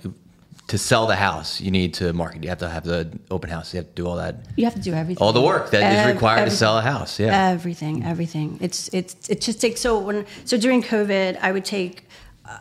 to 0.68 0.78
sell 0.78 1.08
the 1.08 1.16
house, 1.16 1.62
you 1.62 1.72
need 1.72 1.94
to 1.96 2.12
market. 2.14 2.44
You 2.44 2.50
have 2.50 2.58
to 2.60 2.70
have 2.70 2.84
the 2.84 3.10
open 3.32 3.50
house. 3.50 3.74
You 3.74 3.78
have 3.78 3.88
to 3.88 3.94
do 3.94 4.06
all 4.08 4.18
that, 4.18 4.36
You 4.58 4.66
have 4.66 4.76
to 4.76 4.82
do 4.82 4.94
everything. 4.94 5.22
all 5.24 5.32
the 5.34 5.42
work 5.42 5.72
that 5.72 5.94
is 5.94 6.00
Ev- 6.00 6.14
required 6.14 6.46
to 6.46 6.52
sell 6.52 6.78
a 6.78 6.82
house. 6.82 7.20
Yeah. 7.20 7.50
Everything, 7.50 8.04
everything. 8.04 8.58
It's 8.62 8.90
it's 8.94 9.30
it 9.30 9.40
just 9.42 9.62
takes 9.62 9.80
so 9.82 9.98
when 10.00 10.26
so 10.46 10.58
during 10.58 10.84
COVID, 10.84 11.40
I 11.42 11.52
would 11.54 11.64
take 11.66 12.04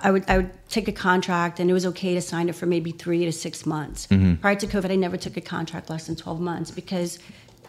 I 0.02 0.10
would 0.12 0.24
I 0.28 0.36
would 0.38 0.50
take 0.68 0.86
a 0.88 0.92
contract 0.92 1.58
and 1.60 1.68
it 1.70 1.72
was 1.72 1.86
okay 1.86 2.14
to 2.14 2.20
sign 2.20 2.48
it 2.48 2.54
for 2.54 2.66
maybe 2.66 2.92
three 2.92 3.24
to 3.24 3.32
six 3.32 3.66
months. 3.66 4.06
Mm-hmm. 4.06 4.36
Prior 4.36 4.54
to 4.56 4.66
COVID, 4.66 4.90
I 4.90 4.96
never 4.96 5.16
took 5.16 5.36
a 5.36 5.40
contract 5.40 5.90
less 5.90 6.06
than 6.06 6.14
twelve 6.16 6.40
months 6.40 6.70
because 6.70 7.18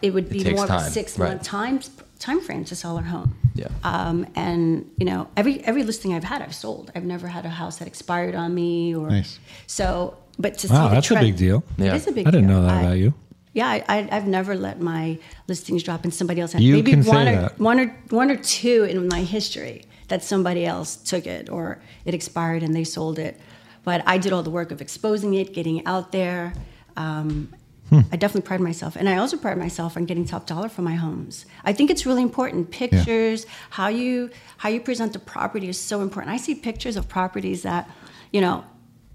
it 0.02 0.14
would 0.14 0.30
be 0.30 0.44
takes 0.44 0.56
more 0.56 0.66
of 0.66 0.70
a 0.72 0.90
six 0.90 1.18
right. 1.18 1.30
month 1.30 1.44
time 1.44 1.80
time 2.20 2.42
frame 2.42 2.64
to 2.66 2.76
sell 2.76 2.98
our 2.98 3.04
home. 3.04 3.36
Yeah. 3.56 3.68
Um, 3.84 4.28
and 4.36 4.90
you 4.98 5.06
know 5.06 5.28
every 5.36 5.64
every 5.64 5.84
listing 5.84 6.14
I've 6.14 6.24
had, 6.24 6.42
I've 6.44 6.56
sold. 6.56 6.92
I've 6.96 7.06
never 7.06 7.28
had 7.28 7.46
a 7.46 7.50
house 7.50 7.78
that 7.78 7.88
expired 7.88 8.36
on 8.36 8.54
me 8.54 8.96
or 8.96 9.10
Nice. 9.10 9.40
so. 9.66 10.16
But 10.40 10.58
to 10.60 10.68
Wow, 10.68 10.76
see 10.84 10.90
the 10.90 10.96
that's 10.96 11.12
a 11.12 11.16
big 11.20 11.36
deal. 11.38 11.64
Yeah. 11.78 11.94
It 11.94 11.96
is 11.96 12.08
a 12.08 12.12
big 12.12 12.28
I 12.28 12.32
didn't 12.32 12.48
deal. 12.48 12.58
know 12.58 12.68
that 12.68 12.78
I- 12.78 12.82
about 12.82 12.98
you. 12.98 13.14
yeah, 13.54 13.68
I, 13.68 13.84
I, 13.88 14.10
I've 14.12 14.28
never 14.28 14.56
let 14.56 14.80
my 14.82 15.18
listings 15.48 15.84
drop 15.84 16.04
and 16.04 16.14
somebody 16.14 16.42
else. 16.42 16.54
You 16.56 16.74
maybe 16.76 16.92
can 16.92 17.04
say 17.04 17.10
one 17.10 17.28
or 17.28 17.36
that. 17.42 17.60
one 17.60 17.80
or 17.80 17.88
one 18.10 18.30
or 18.32 18.38
two 18.38 18.84
in 18.84 19.08
my 19.08 19.22
history 19.24 19.86
that 20.10 20.24
somebody 20.24 20.66
else 20.66 20.96
took 20.96 21.26
it 21.26 21.50
or 21.50 21.80
it 22.06 22.14
expired 22.14 22.62
and 22.64 22.74
they 22.76 22.84
sold 22.84 23.18
it. 23.20 23.40
But 23.84 24.04
I 24.06 24.18
did 24.18 24.32
all 24.34 24.44
the 24.44 24.50
work 24.52 24.72
of 24.72 24.80
exposing 24.82 25.34
it, 25.34 25.54
getting 25.54 25.78
it 25.78 25.88
out 25.88 26.12
there. 26.12 26.54
Um, 26.96 27.50
Hmm. 27.90 28.02
I 28.12 28.18
definitely 28.18 28.46
pride 28.46 28.60
myself, 28.60 28.98
and 28.98 29.08
I 29.08 29.16
also 29.16 29.38
pride 29.38 29.58
myself 29.58 29.96
on 29.96 30.04
getting 30.04 30.26
top 30.26 30.46
dollar 30.46 30.68
for 30.68 30.82
my 30.82 30.96
homes. 30.96 31.46
I 31.64 31.72
think 31.72 31.90
it's 31.90 32.06
really 32.06 32.22
important. 32.22 32.70
Pictures, 32.70 33.46
how 33.70 33.88
you 33.88 34.30
how 34.58 34.68
you 34.68 34.82
present 34.82 35.14
the 35.14 35.20
property 35.20 35.70
is 35.70 35.80
so 35.80 36.02
important. 36.02 36.34
I 36.34 36.38
see 36.38 36.54
pictures 36.54 36.98
of 36.98 37.08
properties 37.08 37.62
that, 37.62 37.90
you 38.34 38.42
know, 38.42 38.66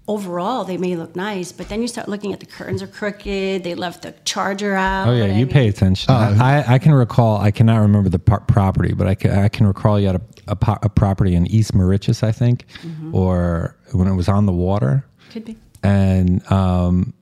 overall 0.07 0.63
they 0.65 0.77
may 0.77 0.95
look 0.95 1.15
nice, 1.15 1.51
but 1.51 1.69
then 1.69 1.81
you 1.81 1.87
start 1.87 2.09
looking 2.09 2.33
at 2.33 2.39
the 2.39 2.45
curtains 2.45 2.81
are 2.81 2.87
crooked. 2.87 3.63
They 3.63 3.75
left 3.75 4.01
the 4.03 4.13
charger 4.25 4.73
out. 4.75 5.07
Oh 5.07 5.13
yeah, 5.13 5.23
I 5.25 5.27
you 5.27 5.45
mean- 5.45 5.49
pay 5.49 5.67
attention. 5.67 6.11
Oh. 6.11 6.15
I, 6.41 6.63
I 6.67 6.79
can 6.79 6.93
recall. 6.93 7.37
I 7.37 7.51
cannot 7.51 7.79
remember 7.81 8.09
the 8.09 8.19
par- 8.19 8.41
property, 8.41 8.93
but 8.93 9.07
I 9.07 9.15
can, 9.15 9.31
I 9.31 9.47
can 9.49 9.65
recall 9.67 9.99
you 9.99 10.07
had 10.07 10.15
a, 10.17 10.21
a, 10.47 10.55
po- 10.55 10.79
a 10.81 10.89
property 10.89 11.35
in 11.35 11.47
East 11.47 11.73
Moriches, 11.73 12.23
I 12.23 12.31
think, 12.31 12.65
Mm-hmm. 12.83 13.15
or 13.15 13.75
when 13.93 14.07
it 14.07 14.15
was 14.15 14.27
on 14.27 14.45
the 14.45 14.51
water, 14.51 15.05
Could 15.31 15.45
be. 15.45 15.55
and 15.83 16.45
um, 16.51 17.13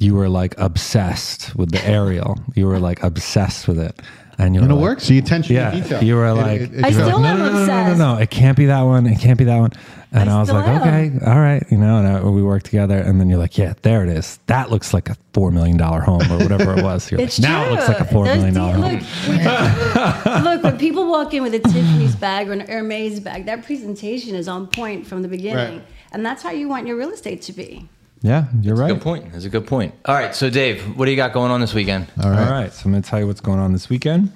you 0.00 0.14
were 0.14 0.28
like 0.28 0.54
obsessed 0.58 1.54
with 1.54 1.70
the 1.70 1.86
aerial. 1.86 2.38
You 2.56 2.66
were 2.66 2.80
like 2.80 3.02
obsessed 3.02 3.68
with 3.68 3.78
it, 3.78 4.00
and 4.38 4.54
you 4.54 4.60
And 4.62 4.68
were 4.70 4.74
it 4.76 4.80
like, 4.80 4.82
works. 4.90 5.08
The 5.08 5.18
attention 5.18 5.54
Yeah, 5.56 5.70
to 5.70 5.80
detail. 5.80 6.02
you 6.04 6.16
were 6.16 6.32
like, 6.32 6.60
it- 6.62 6.74
it- 6.74 6.84
I 6.84 6.90
still 6.90 7.06
like, 7.06 7.14
am 7.30 7.38
no, 7.38 7.44
no, 7.44 7.44
no, 7.46 7.52
no, 7.52 7.60
obsessed. 7.62 7.98
no, 7.98 8.14
no, 8.14 8.20
it 8.20 8.30
can't 8.30 8.56
be 8.56 8.66
that 8.66 8.82
one. 8.82 9.06
It 9.06 9.18
can't 9.20 9.38
be 9.38 9.44
that 9.44 9.58
one. 9.58 9.72
And 10.12 10.30
I 10.30 10.36
I, 10.36 10.40
was 10.40 10.50
like, 10.50 10.68
am. 10.68 10.80
okay, 10.80 11.26
all 11.26 11.40
right, 11.40 11.64
you 11.72 11.76
know. 11.76 11.98
And 11.98 12.06
I, 12.06 12.22
we 12.22 12.40
worked 12.40 12.66
together, 12.66 12.96
and 12.96 13.20
then 13.20 13.28
you're 13.28 13.38
like, 13.38 13.58
yeah, 13.58 13.74
there 13.82 14.04
it 14.04 14.08
is. 14.10 14.38
That 14.46 14.70
looks 14.70 14.94
like 14.94 15.08
a 15.08 15.16
four 15.32 15.50
million 15.50 15.76
dollar 15.76 16.00
home, 16.02 16.22
or 16.30 16.38
whatever 16.38 16.78
it 16.78 16.84
was. 16.84 17.10
You're 17.10 17.20
It's 17.20 17.36
like, 17.40 17.48
now 17.50 17.64
it 17.66 17.72
looks 17.72 17.88
like 17.88 17.98
a 17.98 18.04
four 18.04 18.24
Those 18.24 18.36
million 18.36 18.54
de- 18.54 18.60
dollar 18.60 18.74
home. 18.74 18.92
Look, 18.92 20.24
when, 20.24 20.44
look, 20.44 20.62
when 20.62 20.78
people 20.78 21.08
walk 21.10 21.34
in 21.34 21.42
with 21.42 21.54
a 21.54 21.58
Tiffany's 21.58 22.14
bag 22.14 22.48
or 22.48 22.52
an 22.52 22.60
Hermes 22.60 23.18
bag, 23.18 23.46
that 23.46 23.64
presentation 23.64 24.36
is 24.36 24.46
on 24.46 24.68
point 24.68 25.04
from 25.04 25.22
the 25.22 25.28
beginning, 25.28 25.78
Right. 25.78 25.86
and 26.12 26.24
that's 26.24 26.44
how 26.44 26.50
you 26.52 26.68
want 26.68 26.86
your 26.86 26.96
real 26.96 27.10
estate 27.10 27.42
to 27.42 27.52
be. 27.52 27.88
Yeah, 28.24 28.46
you're 28.62 28.74
right. 28.74 28.88
Good 28.88 29.02
point. 29.02 29.32
That's 29.32 29.44
a 29.44 29.50
good 29.50 29.66
point. 29.66 29.94
All 30.06 30.14
right. 30.14 30.34
So, 30.34 30.48
Dave, 30.48 30.96
what 30.96 31.04
do 31.04 31.10
you 31.10 31.16
got 31.16 31.34
going 31.34 31.50
on 31.50 31.60
this 31.60 31.74
weekend? 31.74 32.06
All 32.22 32.30
right. 32.30 32.46
All 32.46 32.52
right, 32.52 32.72
so 32.72 32.86
I'm 32.86 32.92
going 32.92 33.02
to 33.02 33.08
tell 33.08 33.20
you 33.20 33.26
what's 33.26 33.42
going 33.42 33.58
on 33.58 33.74
this 33.74 33.90
weekend. 33.90 34.32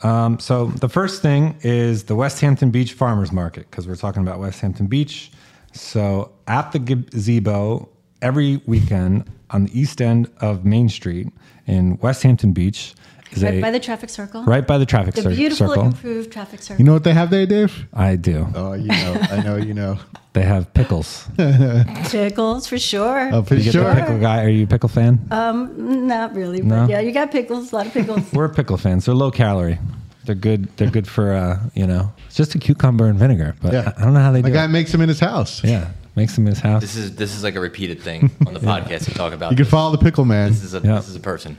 Um, 0.00 0.38
so 0.38 0.68
the 0.68 0.88
first 0.88 1.20
thing 1.20 1.58
is 1.60 2.04
the 2.04 2.14
West 2.14 2.40
Hampton 2.40 2.70
Beach 2.70 2.94
Farmers 2.94 3.30
Market 3.30 3.70
because 3.70 3.86
we're 3.86 3.96
talking 3.96 4.22
about 4.22 4.40
West 4.40 4.60
Hampton 4.60 4.86
Beach. 4.86 5.30
So 5.72 6.32
at 6.46 6.72
the 6.72 6.78
gazebo 6.78 7.90
every 8.22 8.62
weekend 8.64 9.30
on 9.50 9.64
the 9.64 9.78
east 9.78 10.00
end 10.00 10.30
of 10.40 10.64
Main 10.64 10.88
Street 10.88 11.28
in 11.66 11.98
West 11.98 12.22
Hampton 12.22 12.52
Beach 12.52 12.94
is 12.94 13.17
Right 13.36 13.54
a 13.54 13.60
by 13.60 13.70
the 13.70 13.78
traffic 13.80 14.08
circle. 14.10 14.42
right 14.44 14.66
by 14.66 14.78
the 14.78 14.86
traffic 14.86 15.14
circle. 15.16 15.30
The 15.30 15.36
cir- 15.36 15.40
beautiful 15.40 15.68
circle. 15.68 15.84
improved 15.86 16.32
traffic 16.32 16.62
circle. 16.62 16.78
You 16.80 16.84
know 16.86 16.94
what 16.94 17.04
they 17.04 17.12
have 17.14 17.30
there, 17.30 17.46
Dave? 17.46 17.86
I 17.92 18.16
do. 18.16 18.46
Oh, 18.54 18.72
you 18.72 18.88
know. 18.88 19.18
I 19.30 19.42
know. 19.42 19.56
You 19.56 19.74
know. 19.74 19.98
They 20.34 20.44
have 20.44 20.72
pickles. 20.72 21.26
Pickles 22.10 22.66
for 22.68 22.78
sure. 22.78 23.30
Oh, 23.32 23.42
for 23.42 23.54
You 23.56 23.64
get 23.64 23.72
sure. 23.72 23.92
the 23.92 24.00
pickle 24.00 24.18
guy? 24.20 24.44
Are 24.44 24.48
you 24.48 24.64
a 24.64 24.66
pickle 24.68 24.88
fan? 24.88 25.18
Um, 25.32 26.06
not 26.06 26.34
really, 26.34 26.60
but 26.60 26.68
No? 26.68 26.86
yeah, 26.88 27.00
you 27.00 27.12
got 27.12 27.32
pickles, 27.32 27.72
a 27.72 27.76
lot 27.76 27.86
of 27.86 27.92
pickles. 27.92 28.22
We're 28.32 28.48
pickle 28.48 28.76
fans. 28.76 29.06
They're 29.06 29.14
low 29.16 29.30
calorie. 29.32 29.78
They're 30.26 30.34
good. 30.36 30.68
They're 30.76 30.90
good 30.90 31.08
for 31.08 31.32
uh, 31.32 31.58
you 31.74 31.86
know, 31.86 32.12
it's 32.26 32.36
just 32.36 32.54
a 32.54 32.58
cucumber 32.58 33.06
and 33.06 33.18
vinegar. 33.18 33.56
But 33.62 33.72
Yeah. 33.72 33.92
I, 33.96 34.02
I 34.02 34.04
don't 34.04 34.14
know 34.14 34.20
how 34.20 34.30
they 34.30 34.42
The 34.42 34.48
do. 34.48 34.54
guy 34.54 34.64
it. 34.66 34.68
makes 34.68 34.92
them 34.92 35.00
in 35.00 35.08
his 35.08 35.18
house. 35.20 35.64
Yeah, 35.64 35.90
makes 36.14 36.34
them 36.36 36.46
in 36.46 36.52
his 36.52 36.60
house. 36.60 36.82
This 36.82 36.94
is 36.96 37.16
this 37.16 37.34
is 37.34 37.42
like 37.42 37.54
a 37.56 37.60
repeated 37.60 38.00
thing 38.00 38.30
on 38.46 38.54
the 38.54 38.60
podcast. 38.60 39.08
We 39.08 39.14
talk 39.14 39.32
about. 39.32 39.50
You 39.50 39.56
can 39.56 39.64
this. 39.64 39.70
follow 39.72 39.90
the 39.90 39.98
pickle 40.04 40.24
man. 40.26 40.50
This 40.50 40.62
is 40.62 40.74
a 40.74 40.80
Yeah. 40.80 40.96
this 40.96 41.08
is 41.08 41.16
a 41.16 41.20
person. 41.20 41.58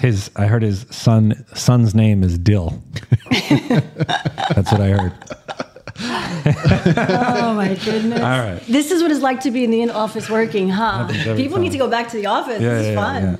His, 0.00 0.30
I 0.34 0.46
heard 0.46 0.62
his 0.62 0.86
son 0.90 1.44
son's 1.54 1.94
name 1.94 2.22
is 2.22 2.38
Dill. 2.38 2.82
That's 3.30 4.72
what 4.72 4.80
I 4.80 4.88
heard. 4.88 5.12
oh 6.02 7.52
my 7.54 7.78
goodness! 7.84 8.20
All 8.20 8.38
right. 8.38 8.60
This 8.66 8.90
is 8.90 9.02
what 9.02 9.10
it's 9.10 9.20
like 9.20 9.40
to 9.40 9.50
be 9.50 9.64
in 9.64 9.70
the 9.70 9.90
office 9.90 10.30
working, 10.30 10.70
huh? 10.70 11.06
People 11.36 11.56
time. 11.56 11.62
need 11.62 11.72
to 11.72 11.78
go 11.78 11.88
back 11.88 12.08
to 12.08 12.16
the 12.16 12.26
office. 12.26 12.60
this 12.60 12.86
is 12.86 12.94
fun. 12.94 13.38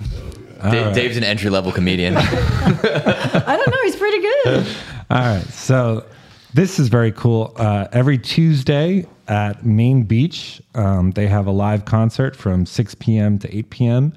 Dave, 0.70 0.94
Dave's 0.94 1.16
an 1.16 1.24
entry 1.24 1.48
level 1.48 1.72
comedian. 1.72 2.16
I 2.18 3.56
don't 3.56 3.70
know. 3.70 3.82
He's 3.84 3.96
pretty 3.96 4.20
good. 4.20 4.66
All 5.10 5.18
right. 5.18 5.42
So 5.44 6.04
this 6.52 6.78
is 6.78 6.88
very 6.88 7.12
cool. 7.12 7.54
Uh, 7.56 7.88
every 7.92 8.18
Tuesday 8.18 9.06
at 9.28 9.64
Main 9.64 10.02
Beach, 10.02 10.60
um, 10.74 11.12
they 11.12 11.26
have 11.26 11.46
a 11.46 11.50
live 11.50 11.86
concert 11.86 12.36
from 12.36 12.66
6 12.66 12.94
p.m. 12.96 13.38
to 13.38 13.56
8 13.56 13.70
p.m. 13.70 14.12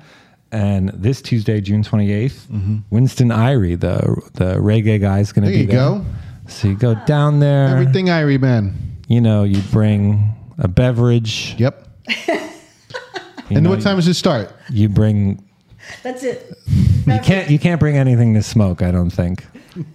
And 0.53 0.89
this 0.89 1.21
Tuesday, 1.21 1.59
June 1.61 1.83
28th, 1.83 2.83
Winston 2.91 3.29
Irie, 3.29 3.79
the 3.79 4.21
the 4.33 4.55
reggae 4.55 5.01
guy, 5.01 5.19
is 5.19 5.33
going 5.33 5.45
to 5.45 5.51
Mm-hmm. 5.51 5.67
There 5.67 5.67
be 5.67 5.73
you 5.73 6.01
go. 6.01 6.05
So 6.47 6.67
you 6.67 6.75
go 6.75 6.95
down 7.05 7.39
there. 7.39 7.67
Everything 7.67 8.05
Irie 8.05 8.39
man. 8.39 8.75
You 9.07 9.19
know, 9.19 9.43
you 9.43 9.61
bring 9.71 10.33
a 10.57 10.67
beverage. 10.67 11.55
Yep. 11.57 11.87
And 13.49 13.65
know, 13.65 13.69
what 13.69 13.81
time 13.81 13.97
does 13.97 14.07
it 14.07 14.13
start? 14.15 14.51
You 14.69 14.89
bring 14.89 15.43
That's 16.01 16.23
it. 16.23 16.57
You 17.05 17.19
can't 17.21 17.49
you 17.49 17.59
can't 17.59 17.79
bring 17.79 17.97
anything 17.97 18.33
to 18.35 18.41
smoke, 18.41 18.81
I 18.81 18.89
don't 18.89 19.09
think. 19.09 19.45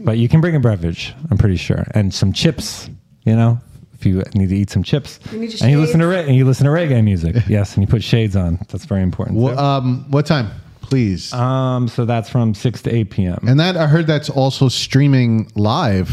But 0.00 0.18
you 0.18 0.28
can 0.28 0.40
bring 0.40 0.54
a 0.54 0.60
beverage, 0.60 1.14
I'm 1.30 1.38
pretty 1.38 1.56
sure, 1.56 1.86
and 1.92 2.12
some 2.12 2.32
chips. 2.32 2.90
You 3.24 3.34
know, 3.36 3.60
if 3.98 4.06
you 4.06 4.22
need 4.34 4.48
to 4.50 4.56
eat 4.56 4.70
some 4.70 4.82
chips, 4.82 5.18
You 5.32 5.38
need 5.40 5.52
your 5.52 5.58
and 5.62 5.70
you 5.72 5.80
listen 5.80 6.00
to 6.00 6.06
re- 6.06 6.24
and 6.26 6.34
you 6.36 6.44
listen 6.44 6.64
to 6.66 6.70
reggae 6.72 7.02
music. 7.02 7.36
yes, 7.48 7.74
and 7.74 7.82
you 7.82 7.88
put 7.88 8.02
shades 8.02 8.36
on. 8.36 8.58
That's 8.68 8.84
very 8.84 9.02
important. 9.02 9.38
What, 9.38 9.54
too. 9.54 9.58
um, 9.58 10.04
what 10.10 10.24
time, 10.26 10.50
please? 10.80 11.32
um, 11.32 11.88
so 11.88 12.04
that's 12.04 12.30
from 12.30 12.54
six 12.54 12.80
to 12.82 12.94
eight 12.94 13.10
p.m. 13.10 13.38
and 13.46 13.58
that 13.60 13.76
I 13.76 13.86
heard 13.86 14.06
that's 14.06 14.30
also 14.30 14.68
streaming 14.68 15.50
live. 15.54 16.10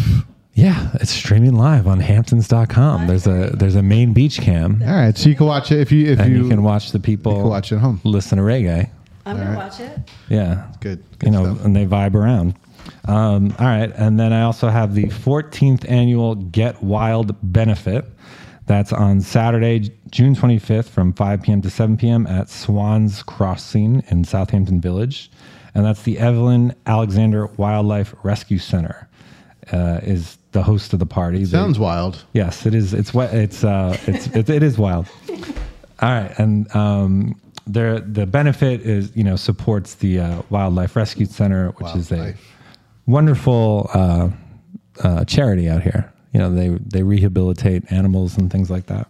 yeah, 0.56 0.90
it's 0.96 1.12
streaming 1.12 1.54
live 1.56 1.86
on 1.88 2.00
Hamptons.com. 2.00 3.08
There's 3.08 3.28
a 3.28 3.52
there's 3.54 3.76
a 3.76 3.84
main 3.84 4.14
beach 4.14 4.40
cam, 4.42 4.82
All 4.84 4.90
right, 4.96 5.18
so 5.18 5.30
you 5.30 5.36
can 5.36 5.46
watch 5.46 5.72
it 5.72 5.80
if 5.80 5.92
you 5.92 6.12
if 6.12 6.20
and 6.20 6.32
you, 6.32 6.44
you, 6.44 6.50
can 6.50 6.64
watch 6.64 6.92
the 6.92 7.00
people 7.00 7.34
you 7.34 7.40
can 7.42 7.50
watch 7.50 7.72
it 7.72 7.76
at 7.76 7.82
home. 7.82 8.02
listen 8.04 8.38
to 8.38 8.44
reggae. 8.44 8.90
I'm 9.28 9.38
gonna 9.38 9.56
watch 9.58 9.80
it. 9.80 10.00
Yeah, 10.30 10.72
Good, 10.82 11.04
you 11.24 11.32
know, 11.32 11.54
stuff. 11.56 11.66
and 11.66 11.76
they 11.76 11.86
vibe 11.86 12.14
around. 12.16 12.56
Um, 13.08 13.54
all 13.60 13.68
right, 13.68 13.92
and 13.96 14.20
then 14.20 14.34
I 14.34 14.42
also 14.44 14.70
have 14.70 14.96
the 14.96 15.06
14th 15.06 15.90
annual 15.90 16.36
Get 16.36 16.82
Wild 16.84 17.36
benefit. 17.44 18.06
That's 18.66 18.92
on 18.92 19.22
Saturday, 19.22 19.92
June 20.10 20.36
25th, 20.36 20.86
from 20.90 21.14
5 21.14 21.44
p.m. 21.44 21.62
to 21.62 21.70
7 21.70 21.98
p.m. 21.98 22.26
at 22.26 22.50
Swans 22.50 23.22
Crossing 23.22 24.04
in 24.10 24.24
Southampton 24.24 24.82
Village, 24.82 25.30
and 25.76 25.86
that's 25.86 26.02
the 26.02 26.18
Evelyn 26.18 26.74
Alexander 26.88 27.46
Wildlife 27.58 28.16
Rescue 28.24 28.58
Center. 28.58 29.08
Uh, 29.72 30.00
is 30.04 30.38
the 30.52 30.64
host 30.64 30.94
of 30.94 31.00
the 31.00 31.06
party? 31.06 31.40
They- 31.40 31.46
Sounds 31.46 31.78
wild. 31.78 32.24
Yes, 32.34 32.66
it 32.66 32.74
is. 32.74 32.94
It's 32.94 33.14
wet. 33.14 33.34
It's 33.34 33.64
uh, 33.64 33.98
it's 34.08 34.28
it, 34.28 34.50
it 34.50 34.64
is 34.64 34.78
wild. 34.80 35.08
All 36.02 36.10
right, 36.10 36.32
and 36.40 36.74
um, 36.76 37.40
there 37.68 38.00
the 38.00 38.26
benefit 38.26 38.82
is 38.82 39.16
you 39.16 39.24
know 39.24 39.36
supports 39.36 39.96
the 39.96 40.20
uh, 40.20 40.42
Wildlife 40.50 40.96
Rescue 40.96 41.26
Center, 41.28 41.70
which 41.72 41.96
is 41.96 42.12
a 42.12 42.16
Wildlife. 42.16 42.52
Wonderful 43.06 43.90
uh, 43.94 44.30
uh, 45.04 45.26
charity 45.26 45.70
out 45.70 45.82
here. 45.82 46.12
You 46.34 46.40
know, 46.40 46.54
they 46.54 46.70
they 46.70 47.04
rehabilitate 47.04 47.92
animals 47.92 48.38
and 48.38 48.52
things 48.52 48.70
like 48.70 48.88
that. 48.88 49.10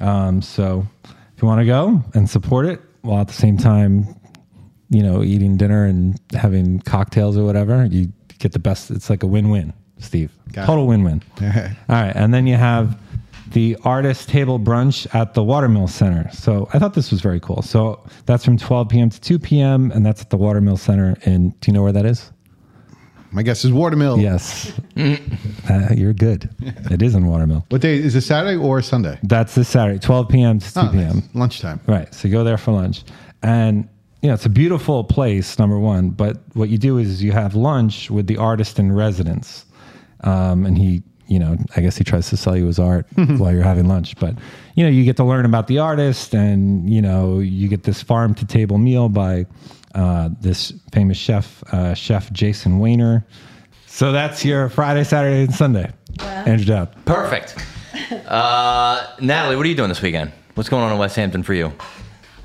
Um, 0.00 0.40
so 0.40 0.86
if 1.04 1.42
you 1.42 1.48
want 1.48 1.60
to 1.60 1.66
go 1.66 2.02
and 2.14 2.28
support 2.28 2.66
it 2.66 2.80
while 3.02 3.20
at 3.20 3.28
the 3.28 3.34
same 3.34 3.56
time, 3.56 4.06
you 4.88 5.02
know, 5.02 5.22
eating 5.22 5.56
dinner 5.56 5.84
and 5.84 6.20
having 6.32 6.80
cocktails 6.80 7.36
or 7.36 7.44
whatever, 7.44 7.84
you 7.86 8.12
get 8.38 8.52
the 8.52 8.58
best. 8.58 8.90
It's 8.90 9.10
like 9.10 9.22
a 9.22 9.26
win-win, 9.26 9.72
Steve. 9.98 10.32
Got 10.52 10.62
it. 10.62 10.66
Total 10.66 10.86
win-win. 10.86 11.22
All 11.42 11.48
right, 11.88 12.12
and 12.14 12.32
then 12.32 12.46
you 12.46 12.56
have 12.56 12.98
the 13.52 13.76
artist 13.84 14.28
table 14.28 14.60
brunch 14.60 15.12
at 15.14 15.34
the 15.34 15.42
Watermill 15.42 15.88
Center. 15.88 16.30
So 16.32 16.68
I 16.72 16.78
thought 16.78 16.94
this 16.94 17.10
was 17.10 17.20
very 17.20 17.40
cool. 17.40 17.62
So 17.62 18.00
that's 18.26 18.44
from 18.44 18.56
12 18.56 18.88
p.m. 18.88 19.10
to 19.10 19.20
2 19.20 19.38
p.m. 19.40 19.90
and 19.90 20.06
that's 20.06 20.22
at 20.22 20.30
the 20.30 20.36
Watermill 20.36 20.76
Center. 20.76 21.16
And 21.24 21.58
do 21.60 21.70
you 21.70 21.74
know 21.74 21.82
where 21.82 21.92
that 21.92 22.06
is? 22.06 22.30
My 23.32 23.42
guess 23.42 23.64
is 23.64 23.72
Watermill. 23.72 24.18
Yes, 24.18 24.72
uh, 24.96 25.88
you're 25.94 26.12
good. 26.12 26.50
It 26.90 27.02
is 27.02 27.14
in 27.14 27.26
Watermill. 27.26 27.64
What 27.68 27.80
day 27.80 27.96
is 27.96 28.16
it? 28.16 28.22
Saturday 28.22 28.56
or 28.56 28.82
Sunday? 28.82 29.18
That's 29.22 29.54
this 29.54 29.68
Saturday, 29.68 29.98
12 30.00 30.28
p.m. 30.28 30.58
to 30.58 30.74
2 30.74 30.80
Oh, 30.80 30.88
p.m. 30.92 31.14
nice. 31.16 31.22
Lunchtime. 31.34 31.80
Right. 31.86 32.12
So 32.12 32.26
you 32.26 32.32
go 32.34 32.42
there 32.42 32.58
for 32.58 32.72
lunch. 32.72 33.04
And, 33.42 33.88
you 34.22 34.28
know, 34.28 34.34
it's 34.34 34.46
a 34.46 34.50
beautiful 34.50 35.04
place, 35.04 35.58
number 35.58 35.78
one. 35.78 36.10
But 36.10 36.38
what 36.54 36.68
you 36.68 36.78
do 36.78 36.98
is 36.98 37.22
you 37.22 37.30
have 37.32 37.54
lunch 37.54 38.10
with 38.10 38.26
the 38.26 38.36
artist 38.38 38.78
in 38.80 38.90
residence. 38.92 39.64
Um, 40.24 40.66
and 40.66 40.76
he, 40.76 41.02
you 41.28 41.38
know, 41.38 41.56
I 41.76 41.80
guess 41.80 41.96
he 41.96 42.02
tries 42.02 42.28
to 42.30 42.36
sell 42.36 42.56
you 42.56 42.66
his 42.66 42.80
art 42.80 43.06
while 43.14 43.52
you're 43.52 43.62
having 43.62 43.86
lunch. 43.86 44.16
But, 44.18 44.34
you 44.74 44.82
know, 44.82 44.90
you 44.90 45.04
get 45.04 45.16
to 45.18 45.24
learn 45.24 45.44
about 45.44 45.68
the 45.68 45.78
artist 45.78 46.34
and, 46.34 46.90
you 46.92 47.00
know, 47.00 47.38
you 47.38 47.68
get 47.68 47.84
this 47.84 48.02
farm 48.02 48.34
to 48.34 48.44
table 48.46 48.78
meal 48.78 49.08
by 49.08 49.46
uh, 49.94 50.30
this 50.40 50.72
famous 50.92 51.16
chef, 51.18 51.62
uh, 51.72 51.94
Chef 51.94 52.32
Jason 52.32 52.78
Weiner. 52.78 53.24
So 53.86 54.12
that's 54.12 54.44
your 54.44 54.68
Friday, 54.68 55.04
Saturday, 55.04 55.44
and 55.44 55.54
Sunday. 55.54 55.92
Andrew 56.20 56.64
Dowd. 56.66 57.04
Perfect. 57.06 57.56
Uh, 58.26 59.06
Natalie, 59.20 59.56
what 59.56 59.66
are 59.66 59.68
you 59.68 59.74
doing 59.74 59.88
this 59.88 60.02
weekend? 60.02 60.32
What's 60.54 60.68
going 60.68 60.82
on 60.84 60.92
in 60.92 60.98
West 60.98 61.16
Hampton 61.16 61.42
for 61.42 61.54
you? 61.54 61.72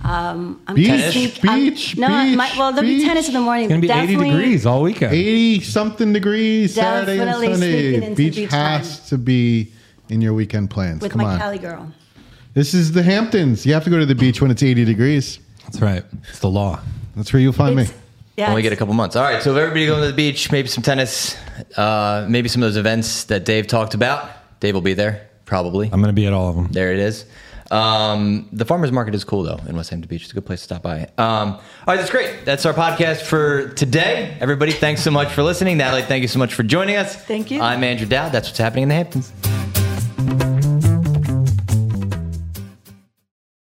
Um, 0.04 0.62
I'm 0.68 0.76
Beach, 0.76 0.88
gonna 0.88 1.12
sneak- 1.12 1.46
I'm- 1.46 1.60
beach, 1.60 1.98
no, 1.98 2.08
beach, 2.08 2.38
my, 2.38 2.52
well, 2.58 2.72
there'll 2.72 2.88
be 2.88 2.98
beach. 2.98 3.08
tennis 3.08 3.28
in 3.28 3.34
the 3.34 3.40
morning. 3.42 3.66
It's 3.66 3.70
going 3.70 3.82
to 3.82 3.88
be 3.88 3.92
80 3.92 4.02
Definitely- 4.14 4.30
degrees 4.38 4.66
all 4.66 4.82
weekend. 4.84 5.14
80 5.14 5.62
something 5.62 6.14
degrees 6.14 6.76
Saturday 6.76 7.14
and 7.20 7.22
Definitely 7.28 7.52
Sunday. 7.54 7.82
sneaking 7.92 8.04
into 8.04 8.16
Beach 8.16 8.36
beach 8.36 8.52
has 8.52 9.00
time. 9.00 9.08
to 9.10 9.18
be 9.18 9.72
in 10.10 10.22
your 10.22 10.34
weekend 10.34 10.70
plans. 10.70 11.02
with 11.02 11.12
Come 11.12 11.22
my 11.24 11.34
on. 11.34 11.40
Cali 11.40 11.58
girl. 11.58 11.92
This 12.54 12.76
is 12.76 12.92
the 12.92 13.02
Hamptons. 13.02 13.66
You 13.66 13.74
have 13.74 13.84
to 13.86 13.90
go 13.90 13.98
to 14.00 14.06
the 14.06 14.14
beach 14.16 14.42
when 14.42 14.52
it's 14.52 14.62
80 14.62 14.86
degrees. 14.86 15.40
That's 15.64 15.82
right. 15.82 16.04
It's 16.30 16.40
the 16.40 16.50
law. 16.52 16.80
That's 17.15 17.32
where 17.34 17.41
you'll 17.41 17.54
find 17.54 17.75
me. 17.75 17.84
It's- 17.84 17.97
Yeah, 18.38 18.49
Only 18.49 18.60
it's- 18.62 18.71
get 18.71 18.73
a 18.73 18.80
couple 18.80 18.93
months. 18.93 19.15
All 19.15 19.23
right. 19.23 19.41
So 19.41 19.51
if 19.51 19.58
everybody 19.58 19.86
going 19.88 20.01
to 20.01 20.08
the 20.08 20.13
beach, 20.13 20.51
maybe 20.51 20.67
some 20.67 20.84
tennis, 20.84 21.38
uh, 21.78 22.25
maybe 22.28 22.49
some 22.49 22.62
of 22.62 22.67
those 22.67 22.75
events 22.78 23.23
that 23.25 23.45
Dave 23.45 23.67
talked 23.67 23.93
about. 23.93 24.30
Dave 24.60 24.73
will 24.73 24.82
be 24.82 24.93
there, 24.93 25.28
probably. 25.45 25.86
I'm 25.91 26.01
going 26.01 26.13
to 26.13 26.21
be 26.21 26.28
at 26.28 26.34
all 26.34 26.49
of 26.49 26.56
them. 26.58 26.67
There 26.71 26.91
it 26.91 26.99
is. 26.99 27.25
Um, 27.71 28.47
the 28.51 28.65
farmers 28.65 28.91
market 28.91 29.15
is 29.15 29.23
cool 29.23 29.41
though 29.43 29.60
in 29.67 29.75
West 29.75 29.89
Hampton 29.89 30.08
Beach. 30.10 30.21
It's 30.23 30.32
a 30.32 30.36
good 30.36 30.45
place 30.45 30.60
to 30.60 30.65
stop 30.65 30.84
by. 30.84 31.04
Um, 31.17 31.54
all 31.54 31.62
right, 31.88 31.95
that's 31.97 32.12
great. 32.12 32.43
That's 32.45 32.65
our 32.65 32.73
podcast 32.73 33.21
for 33.21 33.69
today. 33.69 34.38
Everybody, 34.39 34.71
thanks 34.73 35.01
so 35.01 35.10
much 35.12 35.30
for 35.32 35.41
listening. 35.41 35.78
Natalie, 35.78 36.04
thank 36.04 36.21
you 36.21 36.28
so 36.28 36.38
much 36.38 36.54
for 36.54 36.62
joining 36.63 36.95
us. 36.97 37.15
Thank 37.15 37.49
you. 37.51 37.62
I'm 37.62 37.84
Andrew 37.84 38.06
Dowd. 38.06 38.34
That's 38.34 38.49
what's 38.49 38.60
happening 38.60 38.84
in 38.84 38.89
the 38.89 38.95
Hamptons. 38.95 39.55